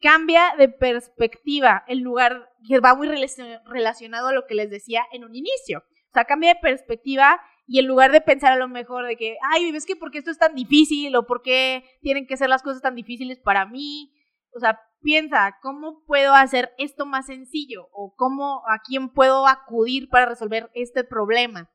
cambia 0.00 0.54
de 0.56 0.68
perspectiva, 0.68 1.84
el 1.86 2.00
lugar 2.00 2.50
que 2.66 2.80
va 2.80 2.94
muy 2.94 3.08
relacionado 3.08 4.28
a 4.28 4.32
lo 4.32 4.46
que 4.46 4.54
les 4.54 4.70
decía 4.70 5.04
en 5.12 5.24
un 5.24 5.34
inicio. 5.34 5.78
O 5.78 6.12
sea, 6.14 6.24
cambia 6.24 6.54
de 6.54 6.60
perspectiva 6.60 7.40
y 7.66 7.78
en 7.78 7.86
lugar 7.86 8.12
de 8.12 8.20
pensar 8.20 8.52
a 8.52 8.56
lo 8.56 8.68
mejor 8.68 9.06
de 9.06 9.16
que, 9.16 9.36
ay, 9.52 9.72
¿ves 9.72 9.86
que 9.86 9.96
por 9.96 10.10
qué 10.10 10.18
esto 10.18 10.30
es 10.30 10.38
tan 10.38 10.54
difícil 10.54 11.14
o 11.16 11.26
por 11.26 11.42
qué 11.42 11.84
tienen 12.02 12.26
que 12.26 12.36
ser 12.36 12.48
las 12.48 12.62
cosas 12.62 12.82
tan 12.82 12.94
difíciles 12.94 13.40
para 13.40 13.66
mí? 13.66 14.12
O 14.54 14.60
sea, 14.60 14.80
piensa, 15.04 15.58
¿cómo 15.62 16.02
puedo 16.06 16.34
hacer 16.34 16.74
esto 16.78 17.06
más 17.06 17.26
sencillo? 17.26 17.88
¿O 17.92 18.14
cómo, 18.16 18.62
a 18.66 18.80
quién 18.84 19.10
puedo 19.10 19.46
acudir 19.46 20.08
para 20.08 20.26
resolver 20.26 20.70
este 20.74 21.04
problema? 21.04 21.70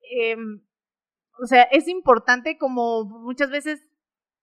Em, 0.00 0.64
o 1.42 1.46
sea, 1.46 1.64
es 1.64 1.88
importante 1.88 2.56
como 2.56 3.04
muchas 3.04 3.50
veces 3.50 3.84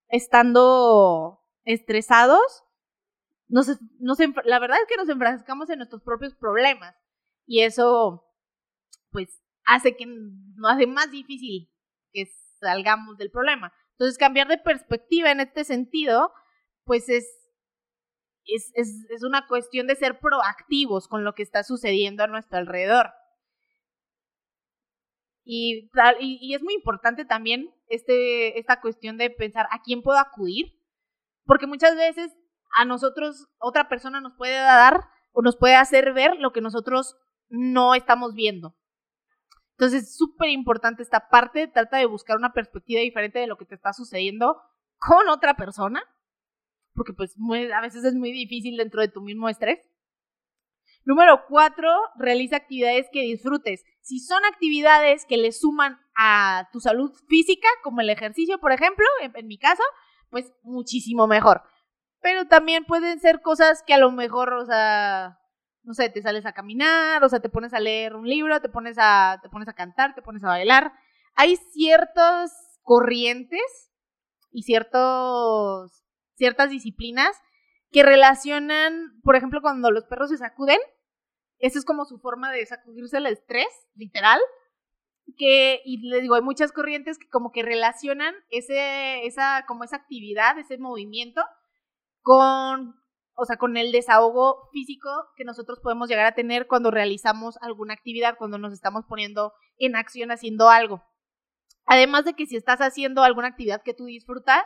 estando 0.08 1.40
estresados, 1.64 2.62
nos, 3.48 3.68
la 4.44 4.58
verdad 4.58 4.78
es 4.80 4.88
que 4.88 4.96
nos 4.96 5.08
enfrascamos 5.08 5.70
en 5.70 5.78
nuestros 5.78 6.02
propios 6.02 6.34
problemas 6.34 6.94
y 7.46 7.62
eso 7.62 8.24
pues 9.10 9.40
hace 9.64 9.96
que 9.96 10.06
nos 10.06 10.72
hace 10.72 10.86
más 10.86 11.10
difícil 11.10 11.70
que 12.12 12.26
salgamos 12.60 13.16
del 13.18 13.30
problema. 13.30 13.72
Entonces, 13.92 14.18
cambiar 14.18 14.48
de 14.48 14.58
perspectiva 14.58 15.30
en 15.30 15.40
este 15.40 15.64
sentido, 15.64 16.32
pues 16.84 17.08
es, 17.08 17.26
es, 18.46 18.72
es, 18.74 19.22
una 19.22 19.46
cuestión 19.46 19.86
de 19.86 19.96
ser 19.96 20.18
proactivos 20.18 21.08
con 21.08 21.24
lo 21.24 21.34
que 21.34 21.42
está 21.42 21.62
sucediendo 21.64 22.22
a 22.22 22.28
nuestro 22.28 22.58
alrededor. 22.58 23.10
Y, 25.44 25.90
y, 26.20 26.38
y, 26.40 26.54
es 26.54 26.62
muy 26.62 26.74
importante 26.74 27.24
también 27.24 27.72
este, 27.88 28.58
esta 28.58 28.80
cuestión 28.80 29.16
de 29.16 29.30
pensar 29.30 29.66
a 29.70 29.80
quién 29.82 30.02
puedo 30.02 30.18
acudir, 30.18 30.72
porque 31.44 31.66
muchas 31.66 31.96
veces 31.96 32.36
a 32.76 32.84
nosotros 32.84 33.46
otra 33.58 33.88
persona 33.88 34.20
nos 34.20 34.34
puede 34.36 34.56
dar 34.56 35.08
o 35.32 35.42
nos 35.42 35.56
puede 35.56 35.76
hacer 35.76 36.12
ver 36.12 36.36
lo 36.38 36.52
que 36.52 36.60
nosotros 36.60 37.16
no 37.48 37.94
estamos 37.94 38.34
viendo. 38.34 38.74
Entonces 39.72 40.04
es 40.04 40.16
súper 40.16 40.48
importante 40.48 41.02
esta 41.02 41.28
parte, 41.28 41.68
trata 41.68 41.98
de 41.98 42.06
buscar 42.06 42.36
una 42.38 42.52
perspectiva 42.52 43.02
diferente 43.02 43.38
de 43.38 43.46
lo 43.46 43.56
que 43.56 43.66
te 43.66 43.74
está 43.74 43.92
sucediendo 43.92 44.60
con 44.98 45.28
otra 45.28 45.54
persona, 45.54 46.02
porque 46.96 47.12
pues 47.12 47.36
a 47.74 47.80
veces 47.80 48.04
es 48.04 48.14
muy 48.14 48.32
difícil 48.32 48.76
dentro 48.76 49.00
de 49.00 49.08
tu 49.08 49.20
mismo 49.20 49.48
estrés. 49.48 49.78
Número 51.04 51.44
cuatro, 51.48 51.88
realiza 52.18 52.56
actividades 52.56 53.06
que 53.12 53.20
disfrutes. 53.20 53.84
Si 54.00 54.18
son 54.18 54.44
actividades 54.44 55.24
que 55.24 55.36
le 55.36 55.52
suman 55.52 56.00
a 56.16 56.68
tu 56.72 56.80
salud 56.80 57.12
física, 57.28 57.68
como 57.84 58.00
el 58.00 58.10
ejercicio, 58.10 58.58
por 58.58 58.72
ejemplo, 58.72 59.06
en 59.20 59.46
mi 59.46 59.58
caso, 59.58 59.82
pues 60.30 60.52
muchísimo 60.62 61.28
mejor. 61.28 61.62
Pero 62.20 62.46
también 62.46 62.84
pueden 62.84 63.20
ser 63.20 63.40
cosas 63.40 63.84
que 63.86 63.94
a 63.94 63.98
lo 63.98 64.10
mejor, 64.10 64.52
o 64.54 64.66
sea, 64.66 65.38
no 65.84 65.94
sé, 65.94 66.08
te 66.10 66.22
sales 66.22 66.44
a 66.44 66.52
caminar, 66.52 67.22
o 67.22 67.28
sea, 67.28 67.38
te 67.38 67.48
pones 67.48 67.72
a 67.72 67.78
leer 67.78 68.16
un 68.16 68.28
libro, 68.28 68.60
te 68.60 68.68
pones 68.68 68.96
a, 68.98 69.38
te 69.40 69.48
pones 69.48 69.68
a 69.68 69.74
cantar, 69.74 70.14
te 70.14 70.22
pones 70.22 70.42
a 70.42 70.48
bailar. 70.48 70.92
Hay 71.36 71.56
ciertas 71.72 72.80
corrientes 72.82 73.92
y 74.50 74.62
ciertos, 74.62 76.04
ciertas 76.36 76.70
disciplinas 76.70 77.36
que 77.90 78.02
relacionan, 78.02 79.20
por 79.22 79.36
ejemplo, 79.36 79.60
cuando 79.60 79.90
los 79.90 80.04
perros 80.04 80.30
se 80.30 80.38
sacuden, 80.38 80.78
esa 81.58 81.78
es 81.78 81.84
como 81.84 82.04
su 82.04 82.18
forma 82.18 82.52
de 82.52 82.66
sacudirse 82.66 83.18
el 83.18 83.26
estrés, 83.26 83.68
literal. 83.94 84.40
Que, 85.36 85.82
y 85.84 86.08
les 86.08 86.22
digo, 86.22 86.36
hay 86.36 86.42
muchas 86.42 86.70
corrientes 86.70 87.18
que 87.18 87.28
como 87.28 87.50
que 87.50 87.62
relacionan 87.62 88.34
ese, 88.50 89.26
esa, 89.26 89.64
como 89.66 89.82
esa 89.82 89.96
actividad, 89.96 90.58
ese 90.58 90.78
movimiento, 90.78 91.42
con 92.22 92.94
o 93.36 93.44
sea, 93.44 93.58
con 93.58 93.76
el 93.76 93.92
desahogo 93.92 94.68
físico 94.72 95.10
que 95.36 95.44
nosotros 95.44 95.78
podemos 95.80 96.08
llegar 96.08 96.26
a 96.26 96.34
tener 96.34 96.66
cuando 96.66 96.90
realizamos 96.90 97.58
alguna 97.60 97.92
actividad, 97.92 98.38
cuando 98.38 98.56
nos 98.56 98.72
estamos 98.72 99.04
poniendo 99.06 99.52
en 99.78 99.94
acción 99.94 100.30
haciendo 100.30 100.70
algo. 100.70 101.04
Además 101.84 102.24
de 102.24 102.32
que 102.32 102.46
si 102.46 102.56
estás 102.56 102.80
haciendo 102.80 103.22
alguna 103.22 103.48
actividad 103.48 103.82
que 103.82 103.92
tú 103.92 104.06
disfrutas, 104.06 104.64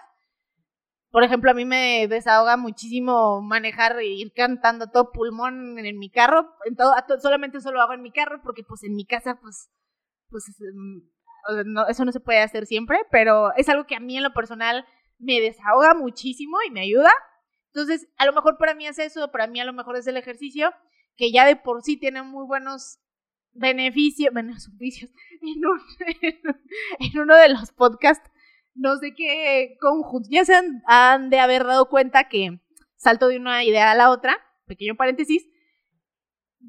por 1.11 1.25
ejemplo, 1.25 1.51
a 1.51 1.55
mí 1.55 1.65
me 1.65 2.07
desahoga 2.09 2.57
muchísimo 2.57 3.43
manejar 3.43 3.99
e 3.99 4.07
ir 4.07 4.33
cantando 4.33 4.91
todo 4.91 5.11
pulmón 5.11 5.79
en, 5.79 5.99
mi 5.99 6.09
carro. 6.09 6.55
En 6.67 6.77
todo, 6.77 6.95
solamente 7.21 7.59
eso 7.59 7.73
lo 7.73 7.83
hago 7.83 7.95
en 7.95 8.03
mi 8.03 8.13
carro 8.13 8.41
porque 8.43 8.63
pues 8.63 8.85
en 8.85 8.95
mi 8.95 9.05
casa 9.05 9.39
pues, 9.41 9.71
pues 10.29 10.45
mm, 10.61 11.79
eso 11.89 12.05
no 12.05 12.13
se 12.13 12.21
puede 12.21 12.41
hacer 12.41 12.67
siempre, 12.67 12.99
pero 13.11 13.53
es 13.57 13.69
algo 13.69 13.87
que 13.87 13.97
a 13.97 14.01
mí 14.01 14.17
en 14.17 14.23
lo 14.23 14.33
personal 14.33 14.87
me 15.19 15.41
desahoga 15.41 15.95
muchísimo 15.95 16.59
y 16.67 16.71
me 16.71 16.83
ayuda. 16.83 17.11
Entonces, 17.73 18.09
a 18.17 18.27
lo 18.27 18.33
mejor 18.33 18.57
para 18.59 18.75
mí 18.75 18.87
es 18.87 18.99
eso, 18.99 19.31
para 19.31 19.47
mí 19.47 19.61
a 19.61 19.65
lo 19.65 19.73
mejor 19.73 19.97
es 19.97 20.07
el 20.07 20.17
ejercicio, 20.17 20.73
que 21.17 21.33
ya 21.33 21.45
de 21.45 21.57
por 21.57 21.83
sí 21.83 21.97
tiene 21.97 22.23
muy 22.23 22.47
buenos 22.47 23.01
beneficios, 23.53 24.33
beneficios, 24.35 25.11
en, 25.43 25.61
en 27.01 27.19
uno 27.19 27.37
de 27.37 27.49
los 27.49 27.73
podcasts, 27.73 28.31
no 28.75 28.97
sé 28.97 29.15
qué 29.15 29.77
conjunto, 29.81 30.29
ya 30.31 30.45
se 30.45 30.55
han, 30.87 31.31
de 31.31 31.39
haber 31.39 31.65
dado 31.65 31.89
cuenta 31.89 32.29
que 32.29 32.61
salto 32.97 33.29
de 33.29 33.39
una 33.39 33.65
idea 33.65 33.91
a 33.91 33.95
la 33.95 34.11
otra, 34.11 34.37
pequeño 34.67 34.97
paréntesis, 34.97 35.47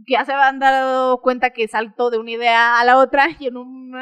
ya 0.08 0.26
se 0.26 0.34
han 0.34 0.60
dado 0.60 1.22
cuenta 1.22 1.52
que 1.52 1.68
salto 1.68 2.10
de 2.10 2.18
una 2.18 2.32
idea 2.32 2.80
a 2.80 2.86
la 2.86 2.98
otra 2.98 3.28
y 3.40 3.48
en 3.48 3.58
un 3.58 3.94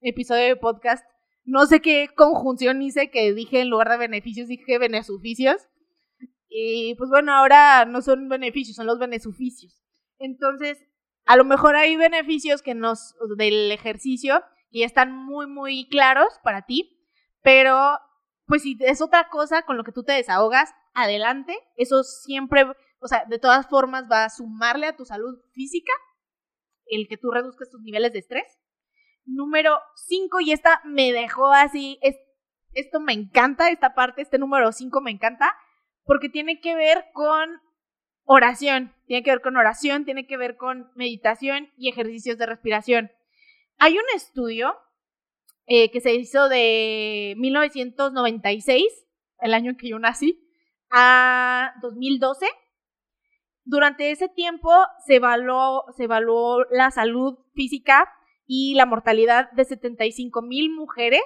episodio 0.00 0.44
de 0.44 0.56
podcast 0.56 1.04
no 1.46 1.64
sé 1.66 1.80
qué 1.80 2.08
conjunción 2.14 2.82
hice 2.82 3.08
que 3.10 3.32
dije 3.32 3.60
en 3.60 3.70
lugar 3.70 3.88
de 3.88 3.98
beneficios, 3.98 4.48
dije 4.48 4.78
beneficios. 4.78 5.68
Y 6.48 6.94
pues 6.96 7.08
bueno, 7.08 7.32
ahora 7.32 7.84
no 7.84 8.02
son 8.02 8.28
beneficios, 8.28 8.76
son 8.76 8.86
los 8.86 8.98
beneficios. 8.98 9.80
Entonces, 10.18 10.82
a 11.24 11.36
lo 11.36 11.44
mejor 11.44 11.76
hay 11.76 11.96
beneficios 11.96 12.62
que 12.62 12.74
nos 12.74 13.14
del 13.36 13.70
ejercicio 13.70 14.42
que 14.70 14.80
ya 14.80 14.86
están 14.86 15.12
muy 15.12 15.46
muy 15.46 15.88
claros 15.88 16.28
para 16.42 16.62
ti, 16.62 16.95
pero 17.42 17.98
pues 18.46 18.62
si 18.62 18.76
es 18.80 19.02
otra 19.02 19.28
cosa 19.28 19.62
con 19.62 19.76
lo 19.76 19.84
que 19.84 19.92
tú 19.92 20.04
te 20.04 20.12
desahogas, 20.12 20.72
adelante, 20.94 21.56
eso 21.76 22.02
siempre, 22.04 22.64
o 23.00 23.08
sea, 23.08 23.24
de 23.28 23.38
todas 23.38 23.68
formas 23.68 24.04
va 24.10 24.24
a 24.24 24.30
sumarle 24.30 24.86
a 24.86 24.96
tu 24.96 25.04
salud 25.04 25.38
física 25.52 25.92
el 26.86 27.08
que 27.08 27.16
tú 27.16 27.30
reduzcas 27.30 27.70
tus 27.70 27.82
niveles 27.82 28.12
de 28.12 28.20
estrés. 28.20 28.46
Número 29.24 29.78
5, 30.08 30.40
y 30.40 30.52
esta 30.52 30.80
me 30.84 31.12
dejó 31.12 31.52
así, 31.52 31.98
es, 32.00 32.16
esto 32.72 33.00
me 33.00 33.12
encanta, 33.12 33.70
esta 33.70 33.94
parte, 33.94 34.22
este 34.22 34.38
número 34.38 34.70
5 34.70 35.00
me 35.00 35.10
encanta, 35.10 35.52
porque 36.04 36.28
tiene 36.28 36.60
que 36.60 36.76
ver 36.76 37.06
con 37.12 37.60
oración, 38.22 38.94
tiene 39.06 39.24
que 39.24 39.32
ver 39.32 39.40
con 39.40 39.56
oración, 39.56 40.04
tiene 40.04 40.26
que 40.26 40.36
ver 40.36 40.56
con 40.56 40.92
meditación 40.94 41.72
y 41.76 41.88
ejercicios 41.88 42.38
de 42.38 42.46
respiración. 42.46 43.10
Hay 43.78 43.98
un 43.98 44.04
estudio 44.14 44.76
eh, 45.66 45.90
que 45.90 46.00
se 46.00 46.14
hizo 46.14 46.48
de 46.48 47.34
1996, 47.38 48.84
el 49.40 49.54
año 49.54 49.70
en 49.72 49.76
que 49.76 49.88
yo 49.88 49.98
nací, 49.98 50.40
a 50.90 51.72
2012. 51.82 52.46
Durante 53.64 54.12
ese 54.12 54.28
tiempo 54.28 54.70
se 55.04 55.16
evaluó, 55.16 55.84
se 55.96 56.04
evaluó 56.04 56.64
la 56.70 56.90
salud 56.90 57.38
física 57.54 58.08
y 58.46 58.74
la 58.74 58.86
mortalidad 58.86 59.50
de 59.52 59.64
75 59.64 60.40
mil 60.42 60.70
mujeres. 60.70 61.22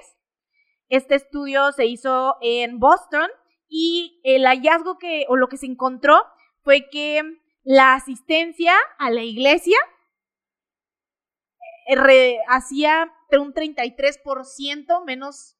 Este 0.89 1.15
estudio 1.15 1.71
se 1.71 1.85
hizo 1.85 2.35
en 2.41 2.79
Boston 2.79 3.29
y 3.69 4.19
el 4.23 4.45
hallazgo 4.45 4.97
que, 4.97 5.25
o 5.29 5.35
lo 5.35 5.47
que 5.47 5.57
se 5.57 5.67
encontró 5.67 6.19
fue 6.63 6.89
que 6.89 7.21
la 7.63 7.93
asistencia 7.93 8.73
a 8.97 9.11
la 9.11 9.21
iglesia 9.21 9.77
eh, 11.87 12.37
hacía 12.47 13.13
un 13.39 13.53
33% 13.53 15.05
menos, 15.05 15.57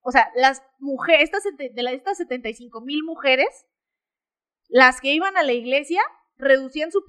o 0.00 0.10
sea, 0.10 0.30
las 0.36 0.62
mujeres, 0.78 1.24
estas, 1.24 1.44
de 1.56 1.72
estas 1.92 2.18
75 2.18 2.80
mil 2.80 3.02
mujeres, 3.02 3.66
las 4.68 5.00
que 5.00 5.12
iban 5.12 5.36
a 5.36 5.42
la 5.42 5.52
iglesia 5.52 6.02
reducían 6.36 6.90
su, 6.90 7.04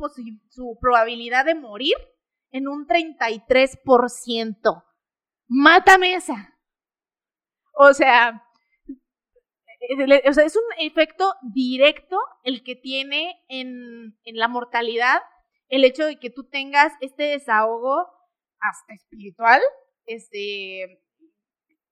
su 0.50 0.78
probabilidad 0.80 1.46
de 1.46 1.56
morir 1.56 1.96
en 2.52 2.68
un 2.68 2.88
33%. 2.88 4.84
Mátame 5.48 6.16
esa. 6.16 6.58
O 7.74 7.94
sea, 7.94 8.46
o 10.28 10.34
sea, 10.34 10.46
es 10.46 10.56
un 10.56 10.64
efecto 10.80 11.34
directo 11.42 12.18
el 12.44 12.64
que 12.64 12.76
tiene 12.76 13.44
en, 13.48 14.18
en 14.24 14.38
la 14.38 14.48
mortalidad 14.48 15.22
el 15.68 15.84
hecho 15.84 16.06
de 16.06 16.20
que 16.20 16.30
tú 16.30 16.48
tengas 16.48 16.94
este 17.02 17.24
desahogo 17.24 18.08
hasta 18.70 18.94
espiritual, 18.94 19.62
este, 20.06 21.02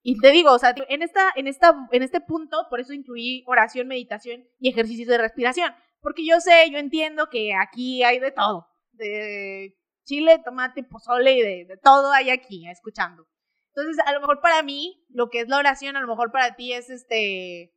y 0.06 0.20
te 0.20 0.30
digo, 0.32 0.52
o 0.52 0.58
sea, 0.58 0.74
en, 0.88 1.02
esta, 1.02 1.32
en, 1.34 1.46
esta, 1.46 1.74
en 1.90 2.02
este 2.02 2.20
punto, 2.20 2.66
por 2.68 2.78
eso 2.78 2.92
incluí 2.92 3.42
oración, 3.46 3.88
meditación 3.88 4.44
y 4.58 4.68
ejercicios 4.68 5.08
de 5.08 5.16
respiración. 5.16 5.72
Porque 6.00 6.26
yo 6.26 6.40
sé, 6.40 6.70
yo 6.70 6.76
entiendo 6.76 7.30
que 7.30 7.54
aquí 7.54 8.02
hay 8.02 8.18
de 8.18 8.30
todo. 8.30 8.68
De 8.92 9.74
chile, 10.04 10.42
tomate, 10.44 10.84
pozole 10.84 11.32
y 11.32 11.40
de, 11.40 11.78
todo 11.82 12.12
hay 12.12 12.28
aquí, 12.28 12.68
escuchando. 12.68 13.26
Entonces, 13.74 14.04
a 14.06 14.12
lo 14.12 14.20
mejor 14.20 14.42
para 14.42 14.62
mí, 14.62 15.06
lo 15.08 15.30
que 15.30 15.40
es 15.40 15.48
la 15.48 15.56
oración, 15.56 15.96
a 15.96 16.02
lo 16.02 16.06
mejor 16.06 16.30
para 16.30 16.54
ti 16.54 16.74
es 16.74 16.90
este, 16.90 17.72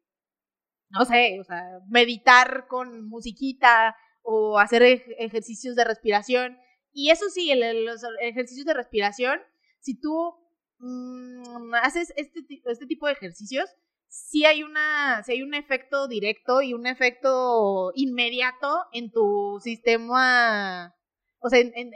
no 0.90 1.06
sé, 1.06 1.40
o 1.40 1.46
sea, 1.46 1.64
meditar 1.88 2.68
con 2.68 3.08
musiquita 3.08 3.96
o 4.22 4.60
hacer 4.60 4.84
ejercicios 4.84 5.78
de 5.78 5.86
respiración. 5.86 6.58
Y 7.00 7.12
eso 7.12 7.30
sí, 7.30 7.54
los 7.54 8.02
ejercicios 8.22 8.66
de 8.66 8.74
respiración, 8.74 9.40
si 9.80 10.02
tú 10.02 10.34
mm, 10.80 11.76
haces 11.84 12.12
este, 12.16 12.40
este 12.66 12.88
tipo 12.88 13.06
de 13.06 13.14
ejercicios, 13.14 13.70
sí 14.08 14.46
hay, 14.46 14.64
una, 14.64 15.22
sí 15.24 15.34
hay 15.34 15.44
un 15.44 15.54
efecto 15.54 16.08
directo 16.08 16.64
y 16.64 16.74
un 16.74 16.88
efecto 16.88 17.92
inmediato 17.94 18.80
en 18.94 19.12
tu 19.12 19.60
sistema, 19.62 20.96
o 21.38 21.50
sea, 21.50 21.60
en, 21.60 21.92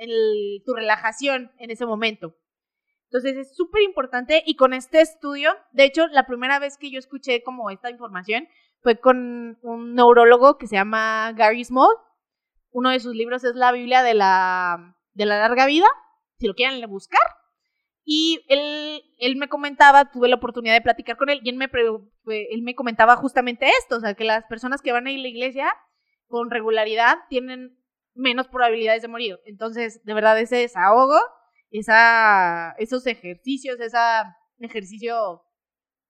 tu 0.64 0.74
relajación 0.76 1.52
en 1.58 1.72
ese 1.72 1.88
momento. 1.88 2.36
Entonces 3.06 3.38
es 3.38 3.56
súper 3.56 3.82
importante 3.82 4.44
y 4.46 4.56
con 4.56 4.72
este 4.72 5.02
estudio, 5.02 5.52
de 5.72 5.86
hecho, 5.86 6.06
la 6.10 6.28
primera 6.28 6.60
vez 6.60 6.78
que 6.78 6.92
yo 6.92 7.00
escuché 7.00 7.42
como 7.42 7.72
esta 7.72 7.90
información 7.90 8.48
fue 8.82 9.00
con 9.00 9.58
un 9.64 9.96
neurólogo 9.96 10.60
que 10.60 10.68
se 10.68 10.76
llama 10.76 11.34
Gary 11.36 11.66
Small 11.66 11.90
uno 12.72 12.90
de 12.90 13.00
sus 13.00 13.16
libros 13.16 13.44
es 13.44 13.56
la 13.56 13.72
Biblia 13.72 14.04
de 14.04 14.14
la, 14.14 14.96
de 15.14 15.26
la 15.26 15.40
larga 15.40 15.66
vida, 15.66 15.88
si 16.40 16.48
lo 16.48 16.56
quieren 16.56 16.82
buscar. 16.90 17.22
Y 18.04 18.44
él, 18.50 19.04
él 19.20 19.36
me 19.36 19.48
comentaba, 19.48 20.12
tuve 20.12 20.28
la 20.28 20.38
oportunidad 20.38 20.74
de 20.74 20.82
platicar 20.82 21.18
con 21.18 21.30
él, 21.30 21.40
y 21.44 21.50
él 21.50 21.58
me, 21.58 21.70
él 22.26 22.62
me 22.64 22.76
comentaba 22.76 23.16
justamente 23.16 23.68
esto, 23.80 23.98
o 23.98 24.00
sea, 24.00 24.16
que 24.16 24.24
las 24.24 24.46
personas 24.46 24.82
que 24.82 24.92
van 24.92 25.06
a 25.06 25.12
ir 25.12 25.20
a 25.20 25.22
la 25.22 25.28
iglesia 25.28 25.74
con 26.28 26.50
regularidad 26.50 27.18
tienen 27.30 27.78
menos 28.16 28.48
probabilidades 28.48 29.02
de 29.02 29.08
morir. 29.08 29.40
Entonces, 29.46 30.04
de 30.04 30.14
verdad, 30.14 30.40
ese 30.40 30.58
desahogo, 30.58 31.20
esa, 31.70 32.74
esos 32.78 33.06
ejercicios, 33.06 33.80
ese 33.80 33.98
ejercicio 34.60 35.44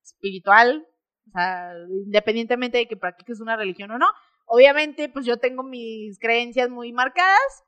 espiritual, 0.04 0.88
o 1.28 1.32
sea, 1.32 1.74
independientemente 2.06 2.78
de 2.78 2.88
que 2.88 2.98
practiques 2.98 3.40
una 3.42 3.56
religión 3.56 3.92
o 3.92 3.98
no, 3.98 4.08
Obviamente, 4.54 5.08
pues 5.08 5.26
yo 5.26 5.38
tengo 5.38 5.64
mis 5.64 6.20
creencias 6.20 6.70
muy 6.70 6.92
marcadas. 6.92 7.64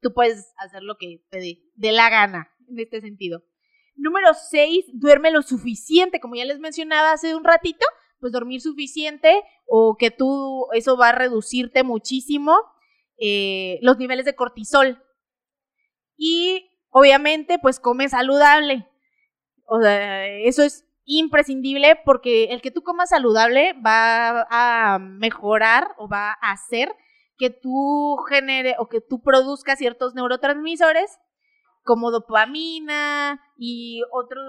Tú 0.00 0.14
puedes 0.14 0.54
hacer 0.56 0.82
lo 0.82 0.96
que 0.96 1.22
te 1.28 1.60
dé 1.74 1.92
la 1.92 2.08
gana 2.08 2.50
en 2.66 2.78
este 2.78 3.02
sentido. 3.02 3.44
Número 3.94 4.32
6, 4.32 4.86
duerme 4.94 5.30
lo 5.30 5.42
suficiente. 5.42 6.18
Como 6.18 6.34
ya 6.34 6.46
les 6.46 6.60
mencionaba 6.60 7.12
hace 7.12 7.34
un 7.34 7.44
ratito, 7.44 7.84
pues 8.20 8.32
dormir 8.32 8.62
suficiente 8.62 9.42
o 9.66 9.98
que 9.98 10.10
tú, 10.10 10.66
eso 10.72 10.96
va 10.96 11.10
a 11.10 11.14
reducirte 11.14 11.82
muchísimo 11.82 12.56
eh, 13.18 13.78
los 13.82 13.98
niveles 13.98 14.24
de 14.24 14.34
cortisol. 14.34 15.04
Y 16.16 16.70
obviamente, 16.88 17.58
pues 17.58 17.78
come 17.78 18.08
saludable. 18.08 18.88
O 19.66 19.78
sea, 19.82 20.26
eso 20.26 20.62
es 20.62 20.86
imprescindible 21.04 21.98
porque 22.04 22.44
el 22.44 22.62
que 22.62 22.70
tú 22.70 22.82
comas 22.82 23.10
saludable 23.10 23.74
va 23.74 24.46
a 24.50 24.98
mejorar 24.98 25.94
o 25.98 26.08
va 26.08 26.32
a 26.40 26.52
hacer 26.52 26.94
que 27.36 27.50
tú 27.50 28.16
genere 28.28 28.76
o 28.78 28.88
que 28.88 29.00
tú 29.00 29.20
produzcas 29.22 29.78
ciertos 29.78 30.14
neurotransmisores 30.14 31.18
como 31.82 32.10
dopamina 32.10 33.40
y 33.56 34.02
otros 34.12 34.44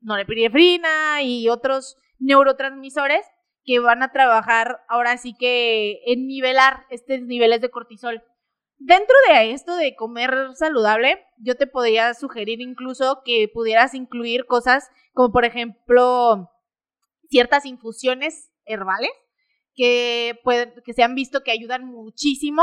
norepinefrina 0.00 1.22
y 1.22 1.48
otros 1.48 1.96
neurotransmisores 2.18 3.24
que 3.64 3.78
van 3.78 4.02
a 4.02 4.12
trabajar 4.12 4.80
ahora 4.88 5.16
sí 5.18 5.34
que 5.38 6.00
en 6.06 6.26
nivelar 6.26 6.86
estos 6.90 7.20
niveles 7.20 7.60
de 7.60 7.70
cortisol. 7.70 8.22
Dentro 8.78 9.14
de 9.28 9.50
esto 9.50 9.76
de 9.76 9.96
comer 9.96 10.32
saludable, 10.54 11.26
yo 11.38 11.56
te 11.56 11.66
podría 11.66 12.14
sugerir 12.14 12.60
incluso 12.60 13.22
que 13.24 13.50
pudieras 13.52 13.92
incluir 13.94 14.46
cosas 14.46 14.88
como 15.12 15.32
por 15.32 15.44
ejemplo 15.44 16.48
ciertas 17.28 17.66
infusiones 17.66 18.52
herbales 18.64 19.10
que, 19.74 20.38
pueden, 20.44 20.74
que 20.84 20.92
se 20.92 21.02
han 21.02 21.16
visto 21.16 21.42
que 21.42 21.50
ayudan 21.50 21.86
muchísimo 21.86 22.62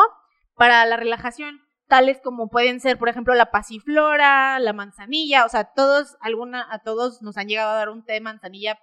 para 0.54 0.86
la 0.86 0.96
relajación, 0.96 1.60
tales 1.88 2.20
como 2.24 2.50
pueden 2.50 2.80
ser, 2.80 2.98
por 2.98 3.10
ejemplo, 3.10 3.34
la 3.36 3.52
pasiflora, 3.52 4.58
la 4.60 4.74
manzanilla, 4.74 5.46
o 5.46 5.50
sea, 5.50 5.74
todos, 5.74 6.16
alguna, 6.22 6.66
a 6.72 6.80
todos 6.80 7.22
nos 7.22 7.38
han 7.38 7.48
llegado 7.48 7.72
a 7.72 7.76
dar 7.76 7.90
un 7.90 8.06
té 8.06 8.14
de 8.14 8.22
manzanilla 8.22 8.80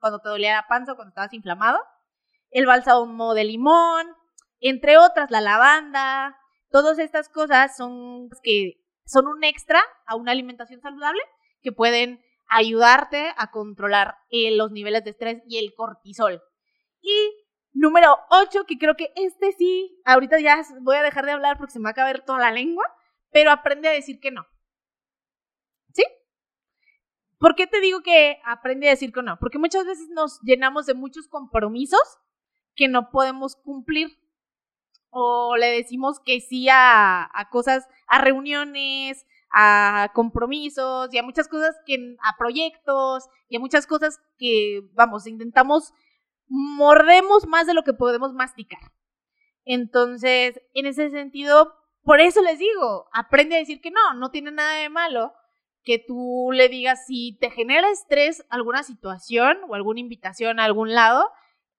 cuando 0.00 0.18
te 0.18 0.28
dolía 0.28 0.56
la 0.56 0.66
panza 0.68 0.92
o 0.92 0.96
cuando 0.96 1.10
estabas 1.10 1.32
inflamado, 1.32 1.78
el 2.50 2.66
bálsamo 2.66 3.34
de 3.34 3.44
limón, 3.44 4.08
entre 4.60 4.98
otras, 4.98 5.30
la 5.30 5.40
lavanda, 5.40 6.36
todas 6.72 6.98
estas 6.98 7.28
cosas 7.28 7.76
son 7.76 8.30
que 8.42 8.82
son 9.04 9.26
un 9.26 9.44
extra 9.44 9.80
a 10.06 10.16
una 10.16 10.32
alimentación 10.32 10.80
saludable 10.80 11.20
que 11.60 11.72
pueden 11.72 12.20
ayudarte 12.48 13.32
a 13.36 13.50
controlar 13.50 14.16
eh, 14.30 14.56
los 14.56 14.70
niveles 14.72 15.04
de 15.04 15.10
estrés 15.10 15.42
y 15.46 15.58
el 15.58 15.74
cortisol. 15.74 16.42
Y 17.00 17.32
número 17.72 18.16
8, 18.30 18.64
que 18.66 18.78
creo 18.78 18.96
que 18.96 19.12
este 19.16 19.52
sí, 19.52 20.00
ahorita 20.04 20.38
ya 20.40 20.62
voy 20.80 20.96
a 20.96 21.02
dejar 21.02 21.24
de 21.24 21.32
hablar 21.32 21.56
porque 21.56 21.72
se 21.72 21.78
me 21.78 21.84
va 21.84 21.90
a 21.90 21.94
caber 21.94 22.24
toda 22.24 22.40
la 22.40 22.50
lengua, 22.50 22.84
pero 23.30 23.50
aprende 23.50 23.88
a 23.88 23.92
decir 23.92 24.20
que 24.20 24.30
no. 24.30 24.46
¿Sí? 25.92 26.04
¿Por 27.38 27.54
qué 27.54 27.66
te 27.66 27.80
digo 27.80 28.02
que 28.02 28.40
aprende 28.44 28.86
a 28.88 28.90
decir 28.90 29.12
que 29.12 29.22
no? 29.22 29.38
Porque 29.38 29.58
muchas 29.58 29.86
veces 29.86 30.08
nos 30.10 30.40
llenamos 30.42 30.86
de 30.86 30.94
muchos 30.94 31.28
compromisos 31.28 32.18
que 32.74 32.88
no 32.88 33.10
podemos 33.10 33.56
cumplir. 33.56 34.08
O 35.14 35.56
le 35.56 35.66
decimos 35.66 36.20
que 36.20 36.40
sí 36.40 36.68
a, 36.70 37.28
cosas, 37.50 37.86
a 38.06 38.18
reuniones, 38.18 39.26
a 39.52 40.10
compromisos 40.14 41.12
y 41.12 41.18
a 41.18 41.22
muchas 41.22 41.48
cosas 41.48 41.76
que, 41.86 42.16
a 42.22 42.36
proyectos 42.38 43.28
y 43.48 43.56
a 43.56 43.60
muchas 43.60 43.86
cosas 43.86 44.18
que, 44.38 44.80
vamos, 44.94 45.26
intentamos, 45.26 45.92
mordemos 46.48 47.46
más 47.46 47.66
de 47.66 47.74
lo 47.74 47.82
que 47.82 47.92
podemos 47.92 48.32
masticar. 48.32 48.80
Entonces, 49.66 50.58
en 50.72 50.86
ese 50.86 51.10
sentido, 51.10 51.74
por 52.02 52.20
eso 52.20 52.40
les 52.40 52.58
digo, 52.58 53.10
aprende 53.12 53.56
a 53.56 53.58
decir 53.58 53.82
que 53.82 53.90
no, 53.90 54.14
no 54.14 54.30
tiene 54.30 54.50
nada 54.50 54.76
de 54.78 54.88
malo 54.88 55.34
que 55.84 55.98
tú 55.98 56.50
le 56.52 56.68
digas 56.68 57.06
si 57.06 57.36
te 57.40 57.50
genera 57.50 57.90
estrés 57.90 58.46
alguna 58.48 58.82
situación 58.82 59.58
o 59.68 59.74
alguna 59.74 60.00
invitación 60.00 60.58
a 60.58 60.64
algún 60.64 60.94
lado, 60.94 61.30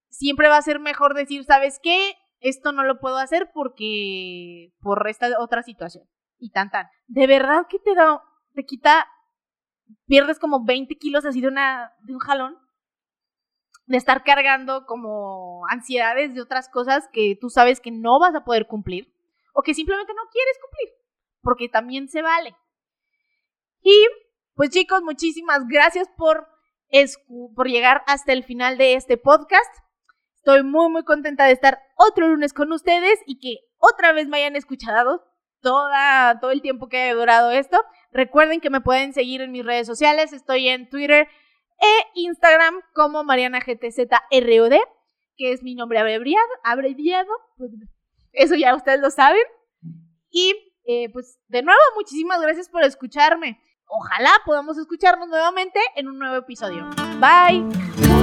siempre 0.10 0.50
va 0.50 0.58
a 0.58 0.62
ser 0.62 0.80
mejor 0.80 1.14
decir, 1.14 1.44
¿sabes 1.46 1.80
qué? 1.82 2.16
Esto 2.44 2.74
no 2.74 2.84
lo 2.84 3.00
puedo 3.00 3.18
hacer 3.18 3.50
porque 3.54 4.74
por 4.82 5.08
esta 5.08 5.30
otra 5.40 5.64
situación. 5.64 6.04
Y 6.38 6.52
tan 6.52 6.70
tan. 6.70 6.88
De 7.08 7.26
verdad 7.26 7.68
que 7.70 7.80
te 7.80 7.96
da, 7.96 8.22
te 8.54 8.66
quita, 8.66 9.08
pierdes 10.06 10.40
como 10.40 10.66
20 10.66 10.94
kilos 10.98 11.26
así 11.26 11.40
de 11.40 11.48
una, 11.48 11.94
de 12.02 12.14
un 12.14 12.20
jalón. 12.20 12.58
De 13.86 13.96
estar 13.96 14.24
cargando 14.24 14.86
como 14.86 15.66
ansiedades 15.70 16.36
de 16.36 16.42
otras 16.42 16.68
cosas 16.70 17.08
que 17.14 17.38
tú 17.40 17.50
sabes 17.50 17.80
que 17.80 17.92
no 17.92 18.20
vas 18.20 18.36
a 18.36 18.44
poder 18.44 18.68
cumplir. 18.68 19.14
O 19.54 19.62
que 19.62 19.74
simplemente 19.74 20.14
no 20.14 20.24
quieres 20.30 20.58
cumplir. 20.62 20.90
Porque 21.42 21.70
también 21.70 22.10
se 22.10 22.22
vale. 22.22 22.58
Y 23.82 24.06
pues 24.54 24.70
chicos, 24.70 25.02
muchísimas 25.02 25.66
gracias 25.70 26.10
por, 26.18 26.46
por 27.56 27.68
llegar 27.70 28.04
hasta 28.06 28.34
el 28.34 28.44
final 28.44 28.78
de 28.78 28.96
este 28.96 29.18
podcast. 29.18 29.74
Estoy 30.46 30.62
muy, 30.62 30.90
muy 30.90 31.06
contenta 31.06 31.46
de 31.46 31.54
estar 31.54 31.80
otro 31.96 32.28
lunes 32.28 32.52
con 32.52 32.70
ustedes 32.74 33.18
y 33.26 33.40
que 33.40 33.60
otra 33.78 34.12
vez 34.12 34.28
me 34.28 34.40
hayan 34.40 34.58
escuchado 34.58 35.24
toda, 35.62 36.38
todo 36.42 36.52
el 36.52 36.62
tiempo 36.62 36.90
que 36.90 36.98
haya 36.98 37.14
durado 37.14 37.50
esto. 37.52 37.78
Recuerden 38.12 38.60
que 38.60 38.70
me 38.70 38.82
pueden 38.82 39.14
seguir 39.14 39.40
en 39.40 39.54
mis 39.54 39.64
redes 39.64 39.88
sociales. 39.88 40.34
Estoy 40.34 40.68
en 40.68 40.90
Twitter 40.90 41.30
e 41.80 42.08
Instagram 42.16 42.76
como 42.94 43.24
MarianaGTZROD, 43.24 44.74
que 45.38 45.54
es 45.54 45.64
mi 45.64 45.76
nombre 45.76 46.00
abreviado. 46.00 46.46
abreviado. 46.66 47.32
Pues, 47.58 47.72
eso 48.34 48.56
ya 48.56 48.76
ustedes 48.76 49.00
lo 49.00 49.12
saben. 49.12 49.44
Y 50.30 50.54
eh, 50.84 51.10
pues 51.14 51.40
de 51.48 51.64
nuevo, 51.64 51.80
muchísimas 51.96 52.42
gracias 52.42 52.68
por 52.68 52.84
escucharme. 52.84 53.62
Ojalá 53.88 54.32
podamos 54.46 54.78
escucharnos 54.78 55.30
nuevamente 55.30 55.80
en 55.96 56.10
un 56.10 56.20
nuevo 56.20 56.36
episodio. 56.36 56.90
Bye. 57.22 58.23